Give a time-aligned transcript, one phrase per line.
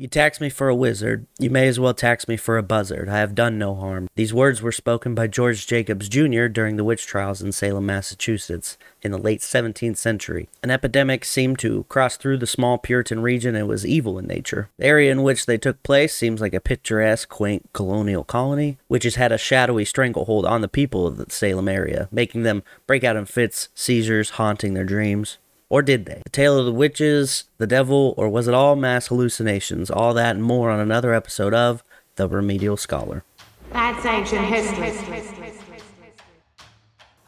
[0.00, 3.10] You tax me for a wizard, you may as well tax me for a buzzard.
[3.10, 4.08] I have done no harm.
[4.16, 6.46] These words were spoken by George Jacobs Jr.
[6.46, 10.48] during the witch trials in Salem, Massachusetts, in the late 17th century.
[10.62, 14.70] An epidemic seemed to cross through the small Puritan region and was evil in nature.
[14.78, 19.04] The area in which they took place seems like a picturesque, quaint colonial colony, which
[19.04, 23.04] has had a shadowy stranglehold on the people of the Salem area, making them break
[23.04, 25.36] out in fits, seizures, haunting their dreams.
[25.70, 26.20] Or did they?
[26.24, 29.88] The tale of the witches, the devil, or was it all mass hallucinations?
[29.88, 31.84] All that and more on another episode of
[32.16, 33.24] The Remedial Scholar.
[33.72, 34.92] That's ancient history.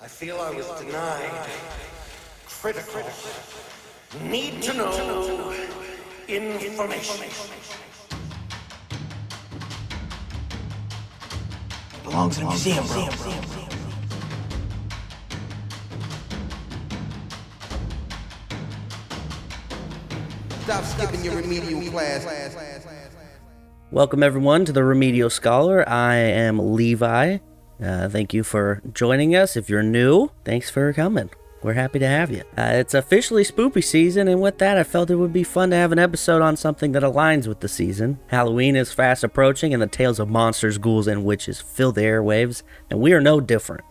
[0.01, 1.49] I feel I was denied
[2.49, 3.03] critical,
[4.29, 5.53] need to know
[6.29, 7.27] information.
[12.05, 13.09] Belongs in a museum, bro.
[20.63, 22.25] Stop skipping your remedial class.
[23.91, 25.87] Welcome, everyone, to The Remedial Scholar.
[25.89, 27.39] I am Levi.
[27.83, 29.57] Uh, thank you for joining us.
[29.57, 31.31] If you're new, thanks for coming.
[31.65, 32.43] We're happy to have you.
[32.57, 35.77] Uh, it's officially spoopy season, and with that, I felt it would be fun to
[35.77, 38.21] have an episode on something that aligns with the season.
[38.29, 42.63] Halloween is fast approaching, and the tales of monsters, ghouls, and witches fill the airwaves,
[42.89, 43.83] and we are no different.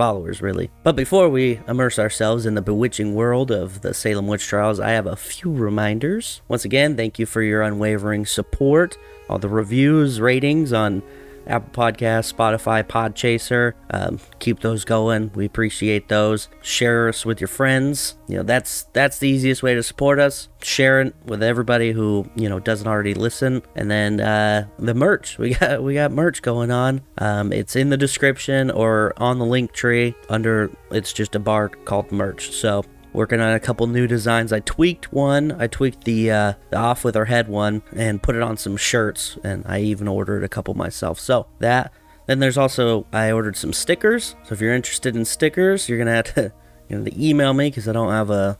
[0.00, 0.70] Followers, really.
[0.82, 4.92] But before we immerse ourselves in the bewitching world of the Salem witch trials, I
[4.92, 6.40] have a few reminders.
[6.48, 8.96] Once again, thank you for your unwavering support,
[9.28, 11.02] all the reviews, ratings on
[11.46, 13.74] Apple Podcasts, Spotify, Podchaser.
[13.90, 15.30] Um, keep those going.
[15.34, 16.48] We appreciate those.
[16.62, 18.16] Share us with your friends.
[18.28, 20.48] You know that's that's the easiest way to support us.
[20.62, 23.62] Share it with everybody who you know doesn't already listen.
[23.74, 25.38] And then uh, the merch.
[25.38, 27.02] We got we got merch going on.
[27.18, 30.70] Um, it's in the description or on the link tree under.
[30.90, 32.50] It's just a bar called merch.
[32.50, 34.52] So working on a couple new designs.
[34.52, 35.52] I tweaked one.
[35.52, 38.76] I tweaked the uh, the off with our head one and put it on some
[38.76, 41.18] shirts, and I even ordered a couple myself.
[41.20, 41.92] So that.
[42.26, 44.36] Then there's also I ordered some stickers.
[44.44, 46.52] So if you're interested in stickers, you're gonna have to
[46.88, 48.58] you know to email me because I don't have a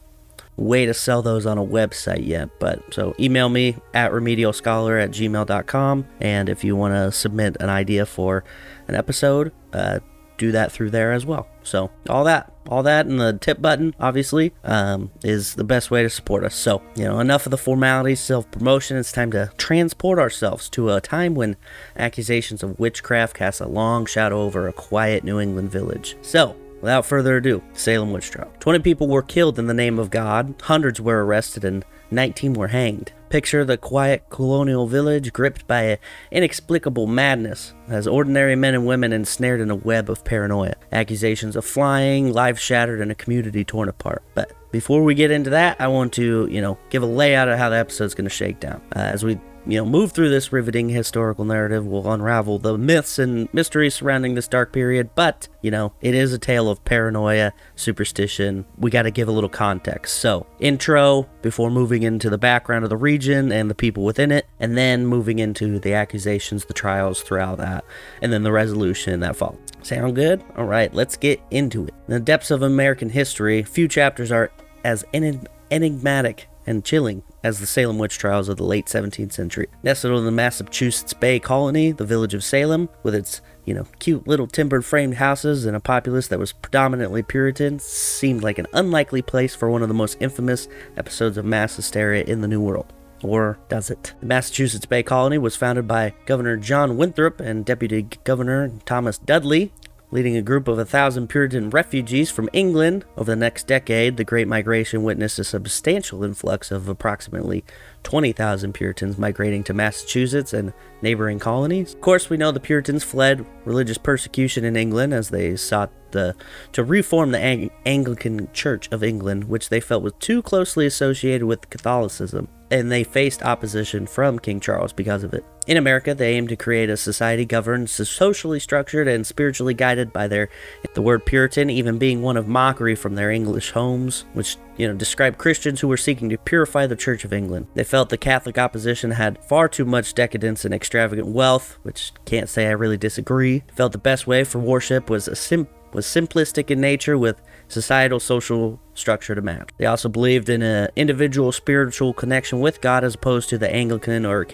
[0.57, 2.49] way to sell those on a website yet.
[2.59, 6.07] But so email me at remedialscholar at gmail.com.
[6.21, 8.45] And if you want to submit an idea for
[8.89, 10.01] an episode, uh,
[10.41, 11.47] do that through there as well.
[11.63, 16.03] So all that, all that, and the tip button, obviously, um, is the best way
[16.03, 16.55] to support us.
[16.55, 18.97] So you know, enough of the formalities, self promotion.
[18.97, 21.57] It's time to transport ourselves to a time when
[21.97, 26.17] accusations of witchcraft cast a long shadow over a quiet New England village.
[26.23, 26.57] So.
[26.81, 28.51] Without further ado, Salem witch trial.
[28.61, 32.69] 20 people were killed in the name of God, hundreds were arrested, and 19 were
[32.69, 33.13] hanged.
[33.31, 35.99] Picture the quiet colonial village gripped by an
[36.33, 40.75] inexplicable madness as ordinary men and women ensnared in a web of paranoia.
[40.91, 44.25] Accusations of flying, lives shattered, and a community torn apart.
[44.35, 47.57] But before we get into that, I want to, you know, give a layout of
[47.57, 48.83] how the episode's going to shake down.
[48.97, 53.19] Uh, as we you know, move through this riveting historical narrative, we'll unravel the myths
[53.19, 55.11] and mysteries surrounding this dark period.
[55.15, 58.65] But, you know, it is a tale of paranoia, superstition.
[58.79, 60.17] We got to give a little context.
[60.17, 64.47] So, intro before moving into the background of the region and the people within it,
[64.59, 67.85] and then moving into the accusations, the trials throughout that,
[68.23, 69.59] and then the resolution that follows.
[69.83, 70.43] Sound good?
[70.57, 71.95] All right, let's get into it.
[72.07, 74.51] In the depths of American history, few chapters are
[74.85, 79.67] as enigmatic and chilling as the Salem witch trials of the late 17th century.
[79.83, 84.27] Nestled in the Massachusetts Bay Colony, the village of Salem, with its you know, cute
[84.27, 89.23] little timbered framed houses and a populace that was predominantly Puritan seemed like an unlikely
[89.23, 92.93] place for one of the most infamous episodes of mass hysteria in the New World.
[93.23, 94.15] Or does it?
[94.21, 99.73] The Massachusetts Bay Colony was founded by Governor John Winthrop and Deputy Governor Thomas Dudley
[100.11, 103.05] leading a group of a thousand Puritan refugees from England.
[103.17, 107.65] Over the next decade, the Great Migration witnessed a substantial influx of approximately
[108.03, 110.73] 20,000 Puritans migrating to Massachusetts and
[111.03, 111.95] neighboring colonies.
[111.95, 116.35] Of course, we know the Puritans fled religious persecution in England as they sought the,
[116.73, 121.47] to reform the Ang- Anglican Church of England, which they felt was too closely associated
[121.47, 125.45] with Catholicism and they faced opposition from King Charles because of it.
[125.67, 130.27] In America, they aimed to create a society governed, socially structured, and spiritually guided by
[130.27, 130.49] their
[130.95, 134.95] the word Puritan even being one of mockery from their English homes, which you know
[134.95, 137.67] described Christians who were seeking to purify the Church of England.
[137.75, 142.49] They felt the Catholic opposition had far too much decadence and extravagant wealth, which can't
[142.49, 143.63] say I really disagree.
[143.75, 148.21] Felt the best way for worship was a sim- was simplistic in nature with societal
[148.21, 149.71] social structure to match.
[149.79, 154.25] They also believed in an individual spiritual connection with God as opposed to the Anglican
[154.25, 154.45] or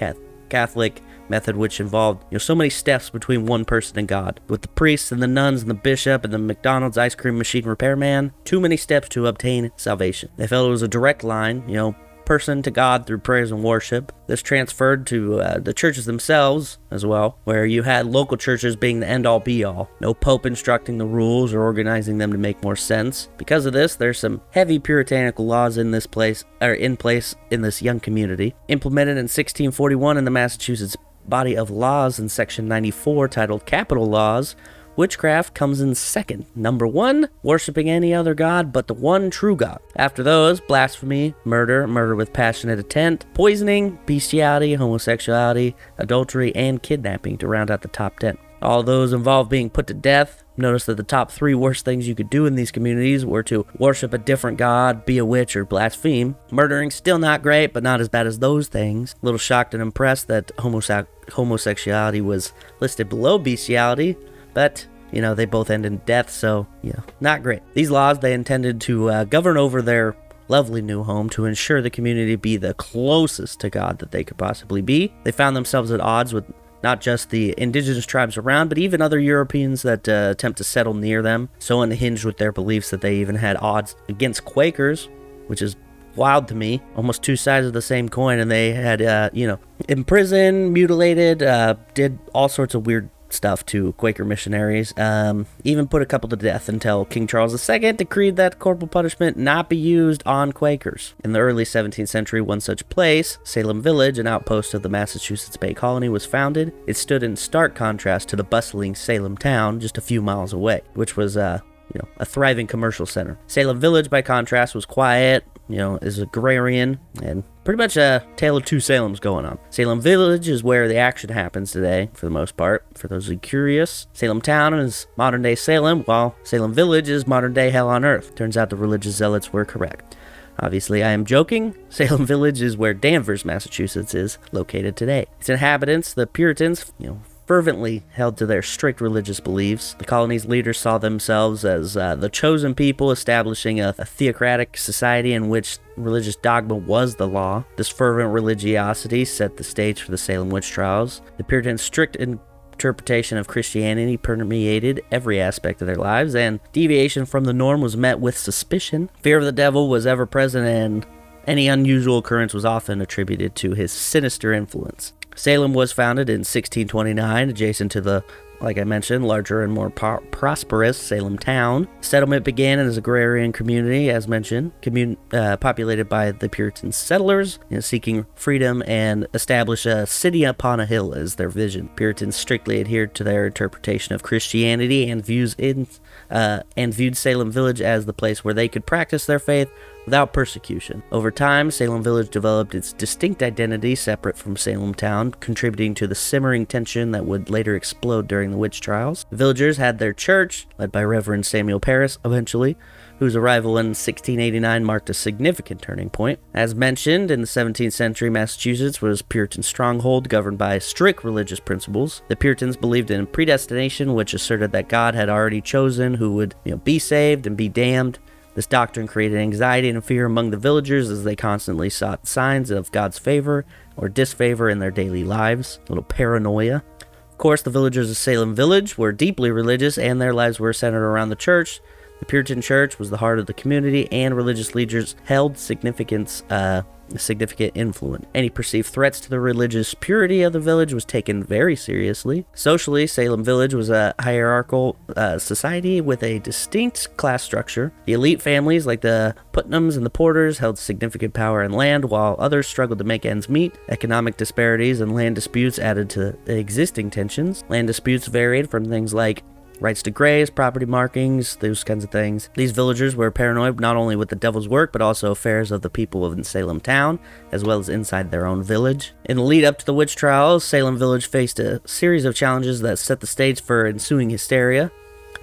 [0.49, 4.41] Catholic method which involved you know so many steps between one person and God.
[4.49, 7.65] With the priests and the nuns and the bishop and the McDonald's ice cream machine
[7.65, 10.31] repairman, too many steps to obtain salvation.
[10.37, 11.97] They felt it was a direct line, you know,
[12.27, 14.13] person to God through prayers and worship.
[14.27, 19.01] This transferred to uh, the churches themselves as well, where you had local churches being
[19.01, 19.89] the end all be all.
[20.01, 23.29] No pope instructing the rules or organizing them to make more sense.
[23.39, 27.63] Because of this, there's some heavy puritanical laws in this place, or in place in
[27.63, 28.55] this young community.
[28.69, 30.97] Implemented in 1641 in the Massachusetts
[31.29, 34.57] body of laws in section 94 titled Capital Laws,
[34.97, 36.47] Witchcraft comes in second.
[36.55, 39.79] Number one, worshiping any other god but the one true God.
[39.97, 47.47] After those, blasphemy, murder, murder with passionate intent, poisoning, bestiality, homosexuality, adultery, and kidnapping to
[47.47, 48.39] round out the top 10.
[48.63, 50.43] All those involved being put to death.
[50.57, 53.67] Notice that the top three worst things you could do in these communities were to
[53.79, 56.35] worship a different god, be a witch, or blaspheme.
[56.51, 59.15] Murdering still not great, but not as bad as those things.
[59.23, 64.17] A little shocked and impressed that homose- homosexuality was listed below bestiality,
[64.57, 67.61] but you know they both end in death, so know not great.
[67.75, 70.17] These laws they intended to uh, govern over their
[70.49, 74.39] lovely new home to ensure the community be the closest to God that they could
[74.39, 75.13] possibly be.
[75.25, 76.51] They found themselves at odds with
[76.83, 80.95] not just the indigenous tribes around, but even other Europeans that uh, attempt to settle
[80.95, 81.51] near them.
[81.59, 85.11] So unhinged with their beliefs that they even had odds against Quakers,
[85.49, 85.77] which is
[86.15, 86.81] wild to me.
[86.97, 89.59] Almost two sides of the same coin, and they had, uh, you know,
[89.89, 94.93] imprisoned, mutilated, uh, did all sorts of weird stuff to Quaker missionaries.
[94.97, 99.37] Um, even put a couple to death until King Charles II decreed that corporal punishment
[99.37, 101.15] not be used on Quakers.
[101.25, 105.57] In the early 17th century, one such place, Salem Village, an outpost of the Massachusetts
[105.57, 106.73] Bay Colony, was founded.
[106.87, 110.83] It stood in stark contrast to the bustling Salem town just a few miles away,
[110.95, 111.61] which was uh,
[111.95, 113.39] you know, a thriving commercial center.
[113.47, 118.57] Salem Village, by contrast, was quiet, you know, is agrarian, and pretty much a tale
[118.57, 119.59] of two Salems going on.
[119.71, 122.87] Salem Village is where the action happens today, for the most part.
[122.95, 127.27] For those who are curious, Salem Town is modern day Salem, while Salem Village is
[127.27, 128.37] modern day hell on earth.
[128.37, 130.17] Turns out the religious zealots were correct.
[130.61, 131.75] Obviously, I am joking.
[131.89, 135.27] Salem Village is where Danvers, Massachusetts is located today.
[135.41, 139.95] Its inhabitants, the Puritans, you know, fervently held to their strict religious beliefs.
[139.99, 145.33] The colony's leaders saw themselves as uh, the chosen people establishing a, a, theocratic society
[145.33, 147.65] in which religious dogma was the law.
[147.77, 151.23] This fervent religiosity set the stage for the Salem witch trials.
[151.37, 157.45] The Puritans' strict interpretation of Christianity permeated every aspect of their lives, and deviation from
[157.45, 159.09] the norm was met with suspicion.
[159.21, 161.07] Fear of the devil was ever present, and
[161.47, 165.13] any unusual occurrence was often attributed to his sinister influence.
[165.37, 168.25] Salem was founded in 1629, adjacent to the,
[168.61, 171.87] like I mentioned, larger and more prosperous Salem town.
[172.01, 177.59] Settlement began as an agrarian community, as mentioned, commun- uh, populated by the Puritan settlers,
[177.69, 181.91] you know, seeking freedom and establish a city upon a hill as their vision.
[181.97, 185.87] Puritans strictly adhered to their interpretation of Christianity and views in
[186.31, 189.71] uh, and viewed Salem Village as the place where they could practice their faith
[190.05, 191.03] without persecution.
[191.11, 196.15] Over time, Salem Village developed its distinct identity separate from Salem Town, contributing to the
[196.15, 199.27] simmering tension that would later explode during the witch trials.
[199.31, 202.77] The villagers had their church, led by Reverend Samuel Parris eventually,
[203.19, 206.39] whose arrival in 1689 marked a significant turning point.
[206.55, 212.23] As mentioned, in the 17th century, Massachusetts was Puritan stronghold governed by strict religious principles.
[212.29, 216.73] The Puritans believed in predestination, which asserted that God had already chosen who would you
[216.73, 218.19] know, be saved and be damned.
[218.55, 222.91] This doctrine created anxiety and fear among the villagers as they constantly sought signs of
[222.91, 223.67] God's favor
[223.99, 225.79] or disfavor in their daily lives.
[225.87, 226.83] A little paranoia.
[227.31, 231.05] Of course, the villagers of Salem Village were deeply religious and their lives were centered
[231.05, 231.83] around the church.
[232.19, 236.83] The Puritan church was the heart of the community, and religious leaders held significance, uh,
[237.17, 238.27] significant influence.
[238.35, 242.47] Any perceived threats to the religious purity of the village was taken very seriously.
[242.55, 247.93] Socially, Salem Village was a hierarchical uh, society with a distinct class structure.
[248.07, 252.37] The elite families, like the Putnams and the Porters, held significant power and land, while
[252.39, 253.75] others struggled to make ends meet.
[253.89, 257.63] Economic disparities and land disputes added to existing tensions.
[257.69, 259.45] Land disputes varied from things like
[259.81, 262.49] rights to graze, property markings, those kinds of things.
[262.55, 265.91] These villagers were paranoid not only with the devil's work, but also affairs of the
[265.91, 267.19] people of Salem town,
[267.53, 269.13] as well as inside their own village.
[269.25, 272.81] In the lead up to the witch trials, Salem Village faced a series of challenges
[272.81, 274.91] that set the stage for ensuing hysteria.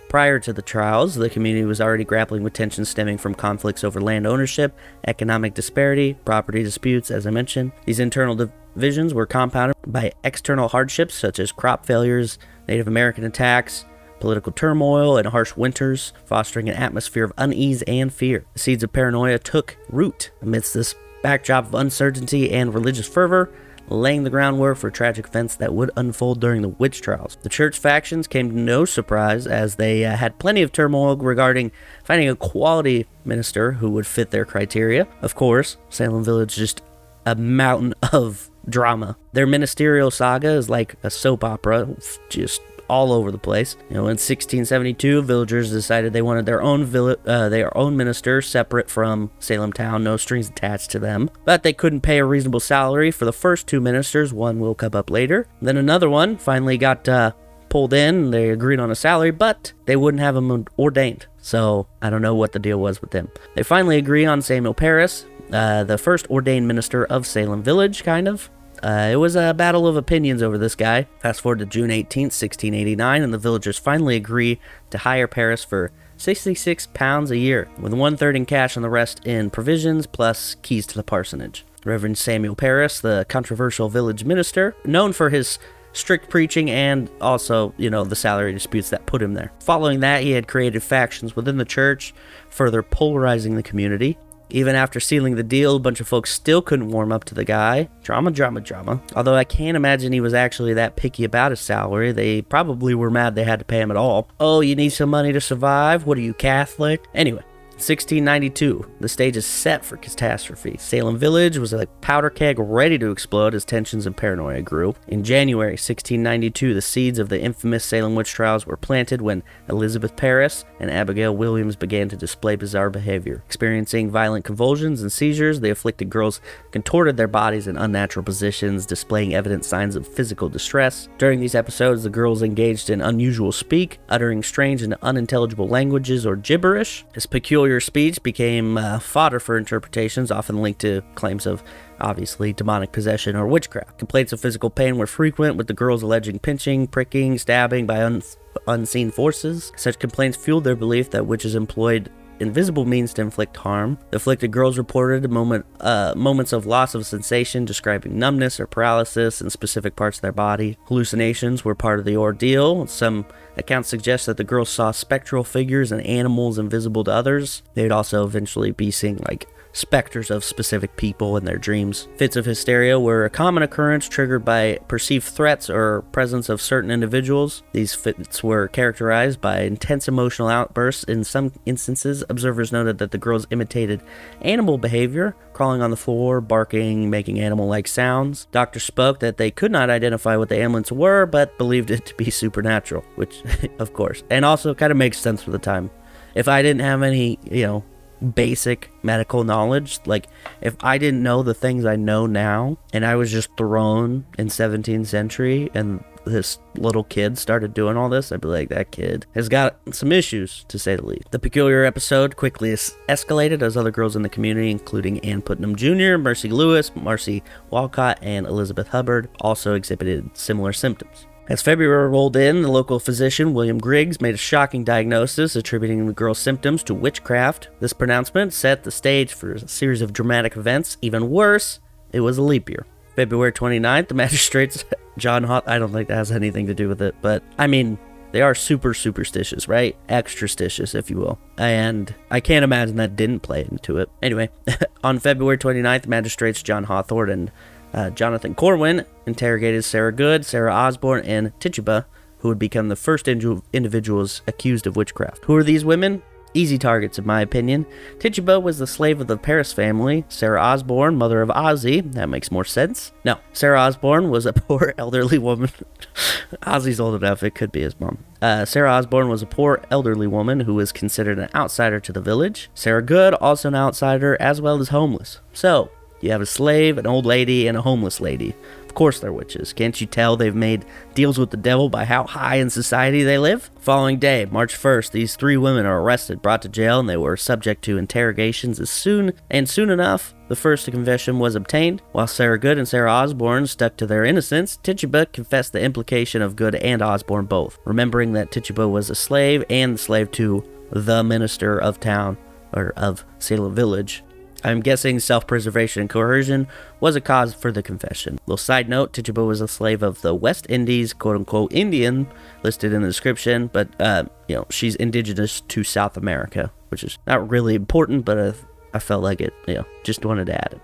[0.09, 3.99] Prior to the trials, the community was already grappling with tensions stemming from conflicts over
[3.99, 7.71] land ownership, economic disparity, property disputes, as I mentioned.
[7.85, 12.37] These internal divisions were compounded by external hardships such as crop failures,
[12.67, 13.85] Native American attacks,
[14.23, 18.45] political turmoil, and harsh winters, fostering an atmosphere of unease and fear.
[18.53, 23.51] The seeds of paranoia took root amidst this backdrop of uncertainty and religious fervor.
[23.89, 27.37] laying the groundwork for tragic events that would unfold during the witch trials.
[27.41, 31.71] The church factions came to no surprise as they uh, had plenty of turmoil regarding
[32.03, 35.07] finding a quality minister who would fit their criteria.
[35.21, 36.81] Of course, Salem Village just
[37.25, 39.17] a mountain of drama.
[39.33, 41.87] Their ministerial saga is like a soap opera,
[42.29, 43.75] just all over the place.
[43.89, 48.41] You know, in 1672, villagers decided they wanted their own vill- uh, their own minister
[48.41, 51.29] separate from Salem town, no strings attached to them.
[51.45, 54.33] But they couldn't pay a reasonable salary for the first two ministers.
[54.33, 55.47] One will come up later.
[55.61, 57.31] Then another one finally got uh,
[57.69, 58.31] pulled in.
[58.31, 61.25] They agreed on a salary, but they wouldn't have him ordained.
[61.39, 63.29] So I don't know what the deal was with them.
[63.55, 68.27] They finally agree on Samuel Parris, uh, the first ordained minister of Salem Village, kind
[68.27, 68.49] of.
[68.83, 71.07] Uh, it was a battle of opinions over this guy.
[71.19, 74.59] Fast forward to June 18, 1689, and the villagers finally agree
[74.89, 78.89] to hire Parris for 66 pounds a year, with one third in cash and the
[78.89, 81.65] rest in provisions plus keys to the parsonage.
[81.85, 85.59] Reverend Samuel Parris, the controversial village minister, known for his
[85.93, 89.53] strict preaching and also, you know, the salary disputes that put him there.
[89.61, 92.13] Following that, he had created factions within the church,
[92.49, 94.17] further polarizing the community.
[94.53, 97.43] Even after sealing the deal, a bunch of folks still couldn't warm up to the
[97.43, 97.89] guy.
[98.03, 99.01] Drama, drama, drama.
[99.15, 102.11] Although I can't imagine he was actually that picky about his salary.
[102.11, 104.29] They probably were mad they had to pay him at all.
[104.39, 106.05] Oh, you need some money to survive?
[106.05, 107.03] What are you, Catholic?
[107.15, 107.41] Anyway,
[107.83, 110.77] 1692, the stage is set for catastrophe.
[110.79, 114.95] Salem Village was a powder keg ready to explode as tensions and paranoia grew.
[115.09, 120.15] In January 1692, the seeds of the infamous Salem witch trials were planted when Elizabeth
[120.15, 123.43] Parris and Abigail Williams began to display bizarre behavior.
[123.47, 126.39] Experiencing violent convulsions and seizures, the afflicted girls
[126.71, 131.09] contorted their bodies in unnatural positions, displaying evident signs of physical distress.
[131.17, 136.37] During these episodes, the girls engaged in unusual speak, uttering strange and unintelligible languages or
[136.37, 137.03] gibberish.
[137.13, 141.63] This peculiar speech became uh, fodder for interpretations, often linked to claims of
[141.99, 143.97] obviously demonic possession or witchcraft.
[143.97, 148.23] Complaints of physical pain were frequent, with the girls alleging pinching, pricking, stabbing by un-
[148.67, 149.71] unseen forces.
[149.75, 153.97] Such complaints fueled their belief that witches employed invisible means to inflict harm.
[154.11, 159.41] The afflicted girls reported moment, uh, moments of loss of sensation, describing numbness or paralysis
[159.41, 160.77] in specific parts of their body.
[160.87, 162.87] Hallucinations were part of the ordeal.
[162.87, 163.25] Some
[163.57, 167.63] accounts suggest that the girls saw spectral figures and animals invisible to others.
[167.73, 172.07] They'd also eventually be seeing like specters of specific people in their dreams.
[172.15, 176.91] Fits of hysteria were a common occurrence triggered by perceived threats or presence of certain
[176.91, 177.63] individuals.
[177.73, 181.03] These fits were characterized by intense emotional outbursts.
[181.03, 184.01] In some instances, observers noted that the girls imitated
[184.41, 188.45] animal behavior, crawling on the floor, barking, making animal like sounds.
[188.51, 192.15] Doctors spoke that they could not identify what the ailments were, but believed it to
[192.15, 193.43] be supernatural, which,
[193.79, 195.89] of course, and also kind of makes sense for the time.
[196.35, 197.83] If I didn't have any, you know,
[198.31, 199.99] basic medical knowledge.
[200.05, 200.27] Like
[200.61, 204.47] if I didn't know the things I know now and I was just thrown in
[204.47, 209.25] 17th century and this little kid started doing all this, I'd be like, that kid
[209.35, 211.31] has got some issues, to say the least.
[211.31, 215.75] The peculiar episode quickly es- escalated as other girls in the community, including Ann Putnam
[215.75, 221.27] Jr., Mercy Lewis, Marcy Walcott, and Elizabeth Hubbard, also exhibited similar symptoms.
[221.49, 226.13] As February rolled in, the local physician, William Griggs, made a shocking diagnosis attributing the
[226.13, 227.67] girl's symptoms to witchcraft.
[227.81, 230.97] This pronouncement set the stage for a series of dramatic events.
[231.01, 231.81] Even worse,
[232.13, 232.85] it was a leap year.
[233.17, 234.85] February 29th, the magistrates,
[235.17, 237.97] John Hawth, I don't think that has anything to do with it, but I mean,
[238.31, 239.95] they are super superstitious, right?
[240.07, 241.37] Extrastitious, if you will.
[241.57, 244.09] And I can't imagine that didn't play into it.
[244.21, 244.49] Anyway,
[245.03, 247.51] on February 29th, magistrates John Hawthorne and
[247.93, 252.05] uh, Jonathan Corwin interrogated Sarah Good, Sarah Osborne, and Tituba,
[252.39, 255.45] who would become the first indi- individuals accused of witchcraft.
[255.45, 256.21] Who are these women?
[256.55, 257.85] Easy targets, in my opinion.
[258.19, 260.23] Tituba was the slave of the Parris family.
[260.29, 262.11] Sarah Osborne, mother of Ozzy.
[262.13, 263.11] That makes more sense.
[263.25, 265.71] No, Sarah Osborne was a poor elderly woman.
[266.61, 268.19] Ozzy's old enough, it could be his mom.
[268.39, 272.21] Uh, Sarah Osborne was a poor elderly woman who was considered an outsider to the
[272.21, 272.69] village.
[272.75, 275.39] Sarah Good, also an outsider, as well as homeless.
[275.53, 275.89] So,
[276.23, 278.55] you have a slave, an old lady, and a homeless lady.
[278.83, 279.73] Of course they're witches.
[279.73, 283.39] Can't you tell they've made deals with the devil by how high in society they
[283.39, 283.71] live?
[283.79, 287.35] Following day, March 1st, these three women are arrested, brought to jail, and they were
[287.35, 292.03] subject to interrogations as soon and soon enough the first confession was obtained.
[292.11, 296.55] While Sarah Good and Sarah Osborne stuck to their innocence, Tituba confessed the implication of
[296.55, 301.23] Good and Osborne both, remembering that Tituba was a slave and the slave to the
[301.23, 302.37] minister of town
[302.73, 304.23] or of Salem Village.
[304.63, 306.67] I'm guessing self preservation and coercion
[306.99, 308.39] was a cause for the confession.
[308.45, 312.27] Little side note Tituba was a slave of the West Indies, quote unquote Indian,
[312.63, 317.17] listed in the description, but, uh, you know, she's indigenous to South America, which is
[317.27, 318.53] not really important, but I,
[318.93, 320.81] I felt like it, you know, just wanted to add it.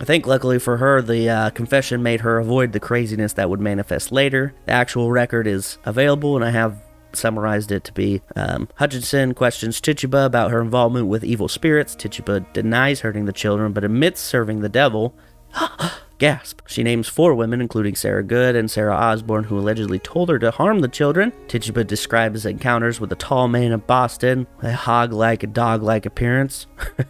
[0.00, 3.60] I think luckily for her, the uh, confession made her avoid the craziness that would
[3.60, 4.52] manifest later.
[4.66, 6.82] The actual record is available, and I have
[7.16, 11.94] summarized it to be um, Hutchinson questions Tituba about her involvement with evil spirits.
[11.94, 15.14] Tituba denies hurting the children, but admits serving the devil.
[16.18, 16.60] Gasp.
[16.66, 20.52] She names four women, including Sarah Good and Sarah Osborne, who allegedly told her to
[20.52, 21.32] harm the children.
[21.48, 26.06] Tituba describes encounters with a tall man of Boston, a hog like, a dog like
[26.06, 26.66] appearance,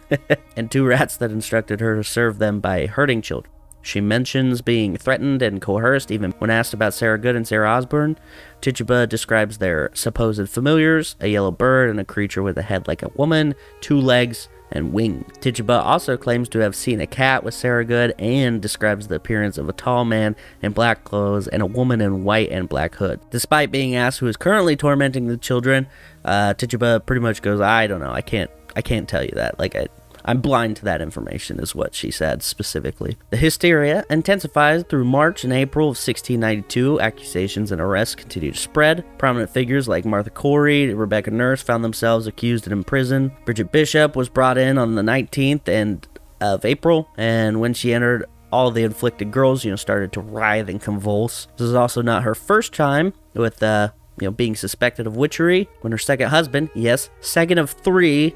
[0.57, 3.54] and two rats that instructed her to serve them by hurting children.
[3.85, 8.17] She mentions being threatened and coerced even when asked about Sarah Good and Sarah Osborne.
[8.59, 13.03] Tituba describes their supposed familiars a yellow bird and a creature with a head like
[13.03, 15.31] a woman, two legs, and wings.
[15.39, 19.59] Tituba also claims to have seen a cat with Sarah Good and describes the appearance
[19.59, 23.19] of a tall man in black clothes and a woman in white and black hood.
[23.29, 25.85] Despite being asked who is currently tormenting the children,
[26.25, 28.11] uh, Tituba pretty much goes, "I don't know.
[28.11, 28.49] I can't.
[28.75, 29.59] I can't tell you that.
[29.59, 29.87] Like I."
[30.25, 33.17] I'm blind to that information, is what she said specifically.
[33.29, 36.99] The hysteria intensifies through March and April of 1692.
[36.99, 39.05] Accusations and arrests continue to spread.
[39.19, 43.31] Prominent figures like Martha Corey, Rebecca Nurse found themselves accused and imprisoned.
[43.45, 46.07] Bridget Bishop was brought in on the 19th and
[46.41, 50.69] of April, and when she entered all the inflicted girls, you know, started to writhe
[50.69, 51.47] and convulse.
[51.57, 53.89] This is also not her first time with, uh,
[54.19, 55.67] you know, being suspected of witchery.
[55.81, 58.33] When her second husband, yes, second of three,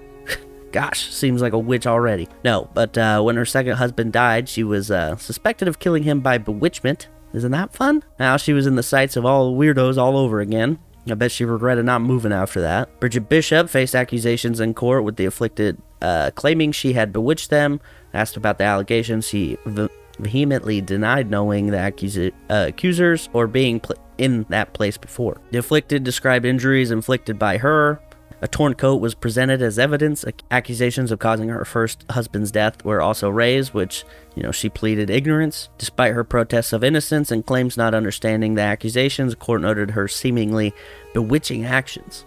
[0.71, 2.27] Gosh, seems like a witch already.
[2.43, 6.19] No, but uh, when her second husband died, she was uh, suspected of killing him
[6.19, 7.07] by bewitchment.
[7.33, 8.03] Isn't that fun?
[8.19, 10.79] Now she was in the sights of all weirdos all over again.
[11.09, 12.99] I bet she regretted not moving after that.
[12.99, 17.79] Bridget Bishop faced accusations in court with the afflicted uh, claiming she had bewitched them.
[18.13, 23.79] Asked about the allegations, she ve- vehemently denied knowing the accus- uh, accusers or being
[23.79, 25.39] pl- in that place before.
[25.51, 27.99] The afflicted described injuries inflicted by her,
[28.41, 30.23] a torn coat was presented as evidence.
[30.51, 34.05] Accusations of causing her first husband's death were also raised, which,
[34.35, 35.69] you know, she pleaded ignorance.
[35.77, 40.73] Despite her protests of innocence and claims not understanding the accusations, court noted her seemingly
[41.13, 42.25] bewitching actions.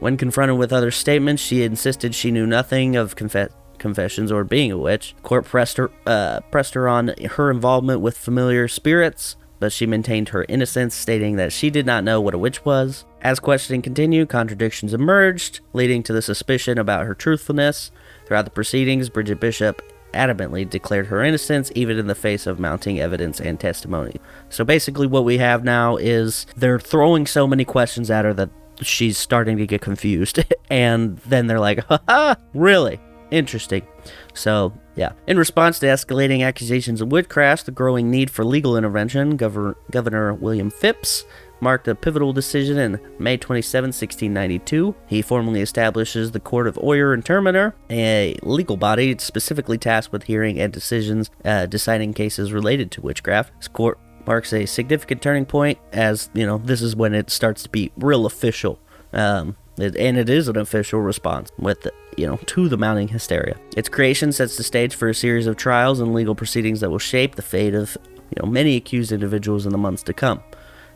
[0.00, 4.70] When confronted with other statements, she insisted she knew nothing of confe- confessions or being
[4.70, 5.14] a witch.
[5.22, 10.28] Court pressed her, uh, pressed her on her involvement with familiar spirits, but she maintained
[10.28, 13.06] her innocence, stating that she did not know what a witch was.
[13.22, 17.90] As questioning continued, contradictions emerged, leading to the suspicion about her truthfulness.
[18.26, 19.80] Throughout the proceedings, Bridget Bishop
[20.12, 24.20] adamantly declared her innocence, even in the face of mounting evidence and testimony.
[24.50, 28.50] So basically, what we have now is they're throwing so many questions at her that
[28.82, 30.44] she's starting to get confused.
[30.68, 33.00] and then they're like, ha, really?
[33.34, 33.84] Interesting.
[34.32, 35.10] So, yeah.
[35.26, 40.70] In response to escalating accusations of witchcraft, the growing need for legal intervention, Governor, William
[40.70, 41.24] Phips
[41.58, 44.94] marked a pivotal decision in May 27, 1692.
[45.08, 50.22] He formally establishes the Court of Oyer and Terminer, a legal body specifically tasked with
[50.22, 53.52] hearing and decisions uh, deciding cases related to witchcraft.
[53.58, 57.64] This court marks a significant turning point as, you know, this is when it starts
[57.64, 58.78] to be real official.
[59.12, 63.56] Um, and it is an official response with you know to the mounting hysteria.
[63.76, 66.98] Its creation sets the stage for a series of trials and legal proceedings that will
[66.98, 70.42] shape the fate of you know many accused individuals in the months to come.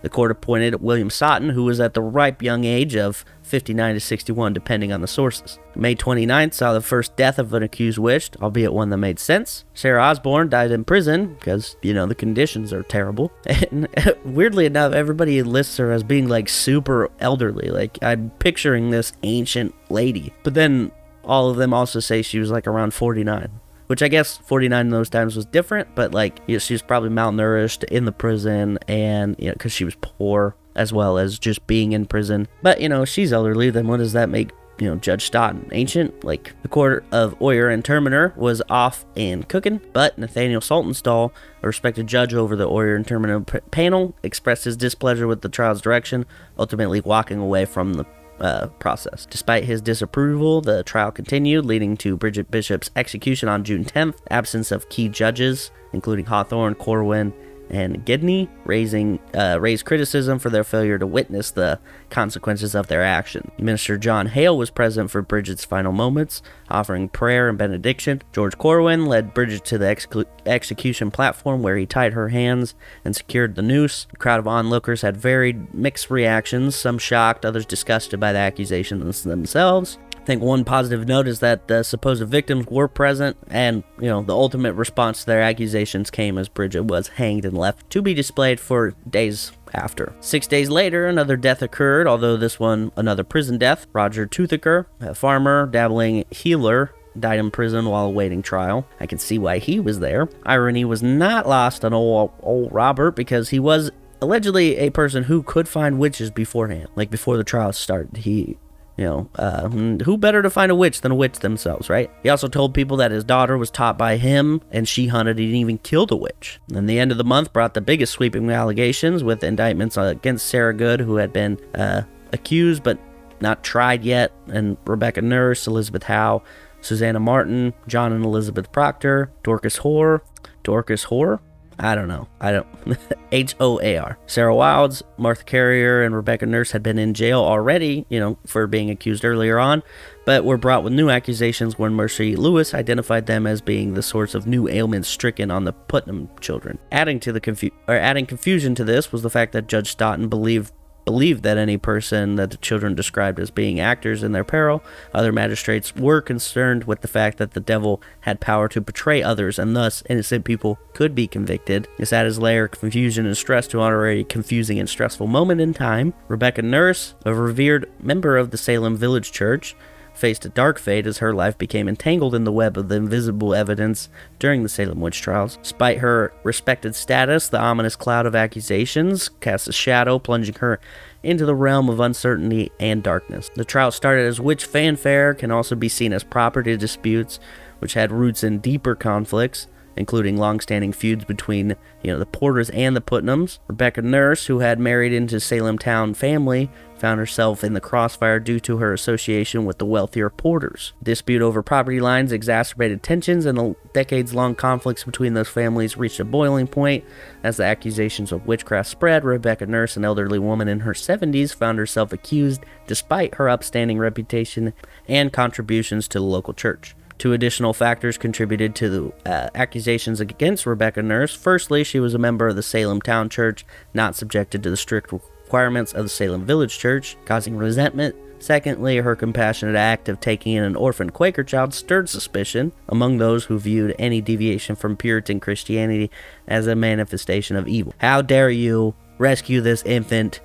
[0.02, 4.00] The court appointed William Stoughton, who was at the ripe young age of 59 to
[4.00, 5.58] 61, depending on the sources.
[5.74, 9.64] May 29th saw the first death of an accused witch, albeit one that made sense.
[9.74, 13.32] Sarah Osborne died in prison because, you know, the conditions are terrible.
[13.70, 13.88] And
[14.24, 17.70] weirdly enough, everybody lists her as being like super elderly.
[17.70, 20.32] Like, I'm picturing this ancient lady.
[20.42, 20.92] But then
[21.24, 24.90] all of them also say she was like around 49 which I guess 49 in
[24.90, 28.78] those times was different, but like you know, she was probably malnourished in the prison
[28.86, 32.46] and you know because she was poor as well as just being in prison.
[32.62, 34.50] But you know she's elderly, then what does that make?
[34.78, 39.48] You know, Judge Stoughton, ancient, like the court of Oyer and Terminer was off and
[39.48, 41.32] cooking, but Nathaniel Saltonstall,
[41.64, 45.48] a respected judge over the Oyer and Terminer p- panel, expressed his displeasure with the
[45.48, 46.26] trial's direction,
[46.56, 48.04] ultimately walking away from the
[48.40, 49.26] uh, process.
[49.26, 54.18] Despite his disapproval, the trial continued, leading to Bridget Bishop's execution on June 10th.
[54.30, 57.32] Absence of key judges, including Hawthorne, Corwin,
[57.70, 61.78] and Gidney, raising uh, raised criticism for their failure to witness the
[62.10, 63.50] consequences of their action.
[63.58, 68.22] Minister John Hale was present for Bridget's final moments, offering prayer and benediction.
[68.32, 73.14] George Corwin led Bridget to the execu- execution platform where he tied her hands and
[73.14, 74.06] secured the noose.
[74.10, 79.22] The crowd of onlookers had varied mixed reactions, some shocked, others disgusted by the accusations
[79.22, 79.98] themselves.
[80.28, 84.20] I think one positive note is that the supposed victims were present, and you know
[84.20, 88.12] the ultimate response to their accusations came as Bridget was hanged and left to be
[88.12, 90.12] displayed for days after.
[90.20, 93.86] Six days later, another death occurred, although this one another prison death.
[93.94, 98.86] Roger Toothaker, a farmer, dabbling healer, died in prison while awaiting trial.
[99.00, 100.28] I can see why he was there.
[100.44, 105.42] Irony was not lost on old, old Robert because he was allegedly a person who
[105.42, 108.18] could find witches beforehand, like before the trial started.
[108.18, 108.58] He
[108.98, 112.10] you know, uh, who better to find a witch than a witch themselves, right?
[112.24, 115.54] He also told people that his daughter was taught by him and she hunted and
[115.54, 116.60] even killed a witch.
[116.74, 120.74] And the end of the month brought the biggest sweeping allegations with indictments against Sarah
[120.74, 122.98] Good, who had been uh, accused but
[123.40, 126.42] not tried yet, and Rebecca Nurse, Elizabeth Howe,
[126.80, 130.22] Susanna Martin, John and Elizabeth Proctor, Dorcas Hoare,
[130.64, 131.40] Dorcas Hoare,
[131.80, 132.26] I don't know.
[132.40, 132.66] I don't.
[133.32, 134.18] H O A R.
[134.26, 138.66] Sarah Wilds, Martha Carrier, and Rebecca Nurse had been in jail already, you know, for
[138.66, 139.82] being accused earlier on,
[140.24, 144.34] but were brought with new accusations when Mercy Lewis identified them as being the source
[144.34, 146.78] of new ailments stricken on the Putnam children.
[146.90, 150.28] Adding to the confu- or adding confusion to this was the fact that Judge Stoughton
[150.28, 150.72] believed
[151.08, 154.82] believed that any person that the children described as being actors in their peril.
[155.14, 159.58] Other magistrates were concerned with the fact that the devil had power to betray others,
[159.58, 161.88] and thus innocent people could be convicted.
[161.96, 165.72] This added layer of confusion and stress to an already confusing and stressful moment in
[165.72, 166.12] time.
[166.28, 169.74] Rebecca Nurse, a revered member of the Salem Village Church,
[170.18, 173.54] faced a dark fate as her life became entangled in the web of the invisible
[173.54, 175.56] evidence during the Salem witch trials.
[175.62, 180.80] Despite her respected status, the ominous cloud of accusations cast a shadow, plunging her
[181.22, 183.50] into the realm of uncertainty and darkness.
[183.54, 187.38] The trial started as witch fanfare, can also be seen as property disputes,
[187.78, 189.66] which had roots in deeper conflicts
[189.98, 191.70] including long-standing feuds between
[192.02, 193.58] you know the Porters and the Putnams.
[193.66, 198.60] Rebecca Nurse, who had married into Salem town family, found herself in the crossfire due
[198.60, 200.92] to her association with the wealthier Porters.
[201.02, 206.24] Dispute over property lines exacerbated tensions, and the decades-long conflicts between those families reached a
[206.24, 207.04] boiling point
[207.42, 209.24] as the accusations of witchcraft spread.
[209.24, 214.72] Rebecca Nurse, an elderly woman in her 70s, found herself accused despite her upstanding reputation
[215.06, 216.94] and contributions to the local church.
[217.18, 221.34] Two additional factors contributed to the uh, accusations against Rebecca Nurse.
[221.34, 225.12] Firstly, she was a member of the Salem Town Church, not subjected to the strict
[225.48, 228.14] requirements of the Salem Village Church, causing resentment.
[228.38, 233.46] Secondly, her compassionate act of taking in an orphan Quaker child stirred suspicion among those
[233.46, 236.10] who viewed any deviation from Puritan Christianity
[236.46, 237.94] as a manifestation of evil.
[237.96, 240.40] How dare you rescue this infant,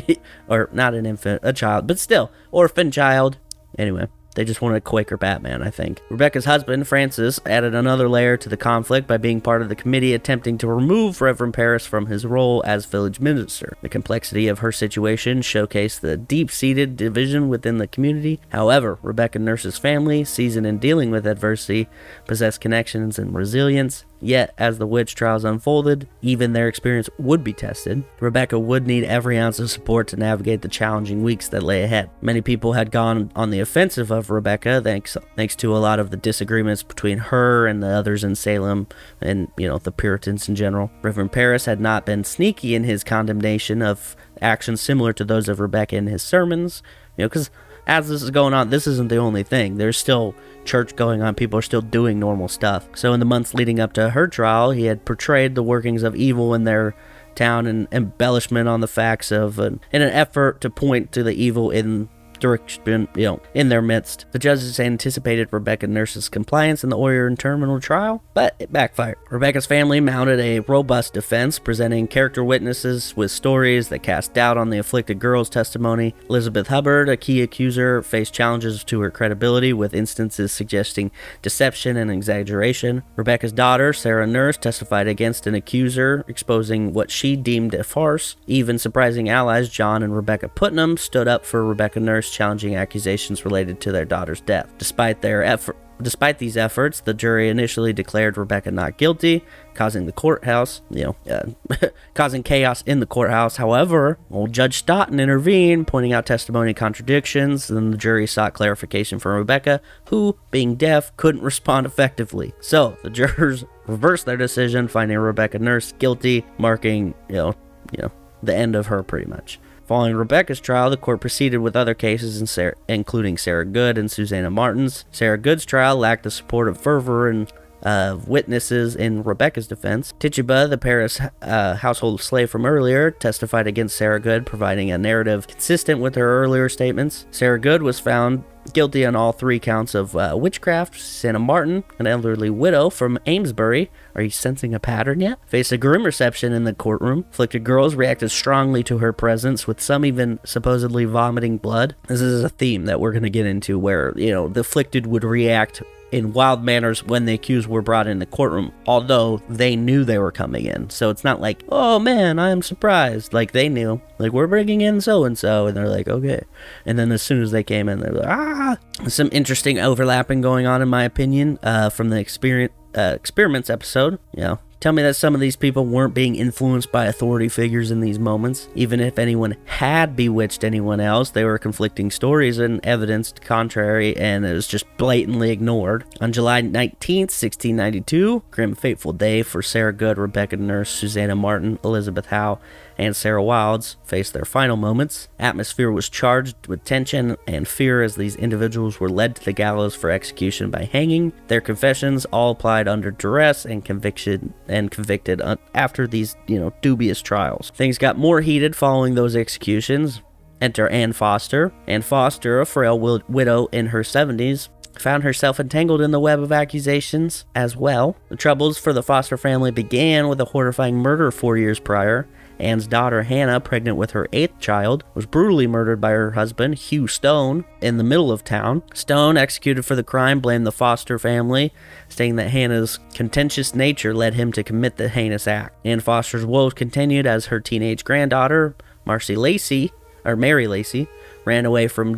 [0.48, 3.36] or not an infant, a child, but still, orphan child.
[3.78, 6.02] Anyway, they just wanted a Quaker Batman, I think.
[6.10, 10.12] Rebecca's husband, Francis, added another layer to the conflict by being part of the committee
[10.12, 13.76] attempting to remove Reverend Parris from his role as village minister.
[13.80, 18.38] The complexity of her situation showcased the deep seated division within the community.
[18.50, 21.88] However, Rebecca Nurse's family, seasoned in dealing with adversity,
[22.26, 24.04] possessed connections and resilience.
[24.20, 28.02] Yet, as the witch trials unfolded, even their experience would be tested.
[28.20, 32.10] Rebecca would need every ounce of support to navigate the challenging weeks that lay ahead.
[32.22, 36.10] Many people had gone on the offensive of Rebecca thanks thanks to a lot of
[36.10, 38.86] the disagreements between her and the others in Salem
[39.20, 40.90] and, you know, the Puritans in general.
[41.02, 45.60] Reverend Parris had not been sneaky in his condemnation of actions similar to those of
[45.60, 46.82] Rebecca in his sermons,
[47.16, 47.50] you know, cuz
[47.86, 49.76] as this is going on, this isn't the only thing.
[49.76, 51.34] There's still church going on.
[51.34, 52.88] People are still doing normal stuff.
[52.94, 56.16] So, in the months leading up to her trial, he had portrayed the workings of
[56.16, 56.94] evil in their
[57.34, 61.34] town and embellishment on the facts of, an, in an effort to point to the
[61.34, 62.08] evil in
[62.44, 64.26] you know, in their midst.
[64.32, 69.18] The judges anticipated Rebecca Nurse's compliance in the Oyer and Terminer trial, but it backfired.
[69.30, 74.70] Rebecca's family mounted a robust defense, presenting character witnesses with stories that cast doubt on
[74.70, 76.14] the afflicted girl's testimony.
[76.28, 81.10] Elizabeth Hubbard, a key accuser, faced challenges to her credibility with instances suggesting
[81.42, 83.02] deception and exaggeration.
[83.16, 88.36] Rebecca's daughter, Sarah Nurse, testified against an accuser, exposing what she deemed a farce.
[88.46, 93.80] Even surprising allies John and Rebecca Putnam stood up for Rebecca Nurse challenging accusations related
[93.80, 94.72] to their daughter's death.
[94.78, 100.12] Despite their effort, Despite these efforts, the jury initially declared Rebecca not guilty, causing the
[100.12, 103.56] courthouse, you know, uh, causing chaos in the courthouse.
[103.56, 107.68] However, old Judge Stoughton intervened, pointing out testimony contradictions.
[107.68, 112.52] Then the jury sought clarification from Rebecca, who, being deaf, couldn't respond effectively.
[112.60, 117.54] So the jurors reversed their decision, finding Rebecca Nurse guilty, marking, you know,
[117.92, 118.12] you know,
[118.42, 119.58] the end of her pretty much.
[119.86, 124.50] Following Rebecca's trial, the court proceeded with other cases, Sarah, including Sarah Good and Susanna
[124.50, 125.04] Martin's.
[125.12, 127.52] Sarah Good's trial lacked the support of fervor and
[127.84, 130.12] uh, witnesses in Rebecca's defense.
[130.18, 135.46] Tituba, the Parris uh, household slave from earlier, testified against Sarah Good, providing a narrative
[135.46, 137.26] consistent with her earlier statements.
[137.30, 140.98] Sarah Good was found guilty on all three counts of uh, witchcraft.
[140.98, 145.38] Susanna Martin, an elderly widow from Amesbury, are you sensing a pattern yet?
[145.46, 147.26] Faced a grim reception in the courtroom.
[147.30, 151.94] Afflicted girls reacted strongly to her presence, with some even supposedly vomiting blood.
[152.08, 155.06] This is a theme that we're going to get into where, you know, the afflicted
[155.06, 155.82] would react
[156.16, 160.18] in wild manners when the accused were brought in the courtroom, although they knew they
[160.18, 160.90] were coming in.
[160.90, 163.32] So it's not like, oh man, I am surprised.
[163.32, 166.42] Like they knew, like we're bringing in so and so, and they're like, okay.
[166.84, 168.78] And then as soon as they came in, they're like, ah.
[169.06, 174.18] Some interesting overlapping going on, in my opinion, uh, from the experience uh, experiments episode.
[174.34, 177.90] You know, Tell me that some of these people weren't being influenced by authority figures
[177.90, 178.68] in these moments.
[178.74, 184.14] Even if anyone had bewitched anyone else, they were conflicting stories and evidence to contrary,
[184.16, 186.04] and it was just blatantly ignored.
[186.20, 192.26] On July 19th, 1692, grim fateful day for Sarah Good, Rebecca Nurse, Susanna Martin, Elizabeth
[192.26, 192.58] Howe,
[192.98, 195.28] and Sarah Wilds faced their final moments.
[195.38, 199.94] Atmosphere was charged with tension and fear as these individuals were led to the gallows
[199.94, 201.32] for execution by hanging.
[201.48, 205.42] Their confessions all applied under duress and conviction and convicted
[205.74, 207.70] after these, you know, dubious trials.
[207.74, 210.22] Things got more heated following those executions.
[210.60, 211.72] Enter Anne Foster.
[211.86, 216.50] Anne Foster, a frail widow in her 70s, found herself entangled in the web of
[216.50, 218.16] accusations as well.
[218.30, 222.26] The troubles for the Foster family began with a horrifying murder four years prior
[222.58, 227.06] Anne's daughter Hannah, pregnant with her eighth child, was brutally murdered by her husband, Hugh
[227.06, 228.82] Stone, in the middle of town.
[228.94, 231.72] Stone, executed for the crime, blamed the Foster family,
[232.08, 235.76] stating that Hannah's contentious nature led him to commit the heinous act.
[235.84, 239.92] Anne Foster's woes continued as her teenage granddaughter, Marcy Lacey,
[240.24, 241.08] or Mary Lacey,
[241.44, 242.16] ran away from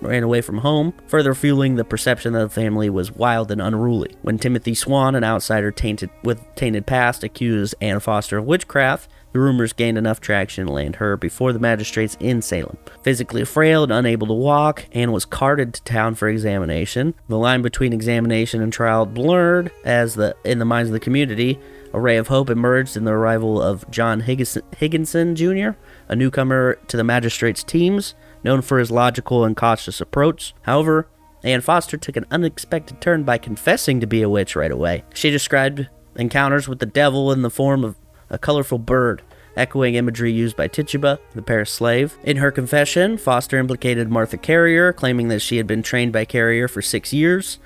[0.00, 4.14] ran away from home, further fueling the perception that the family was wild and unruly.
[4.22, 9.40] When Timothy Swan, an outsider tainted with tainted past, accused Anne Foster of witchcraft, the
[9.40, 12.78] rumors gained enough traction to land her before the magistrates in Salem.
[13.02, 17.14] Physically frail and unable to walk, Anne was carted to town for examination.
[17.28, 21.58] The line between examination and trial blurred as the in the minds of the community.
[21.94, 25.70] A ray of hope emerged in the arrival of John Higginson Jr.,
[26.08, 28.14] a newcomer to the magistrates' teams,
[28.44, 30.54] known for his logical and cautious approach.
[30.62, 31.08] However,
[31.42, 35.04] Anne Foster took an unexpected turn by confessing to be a witch right away.
[35.14, 37.96] She described encounters with the devil in the form of
[38.30, 39.22] a colorful bird,
[39.56, 42.16] echoing imagery used by Tituba, the Parris slave.
[42.24, 46.68] In her confession, Foster implicated Martha Carrier, claiming that she had been trained by Carrier
[46.68, 47.58] for six years.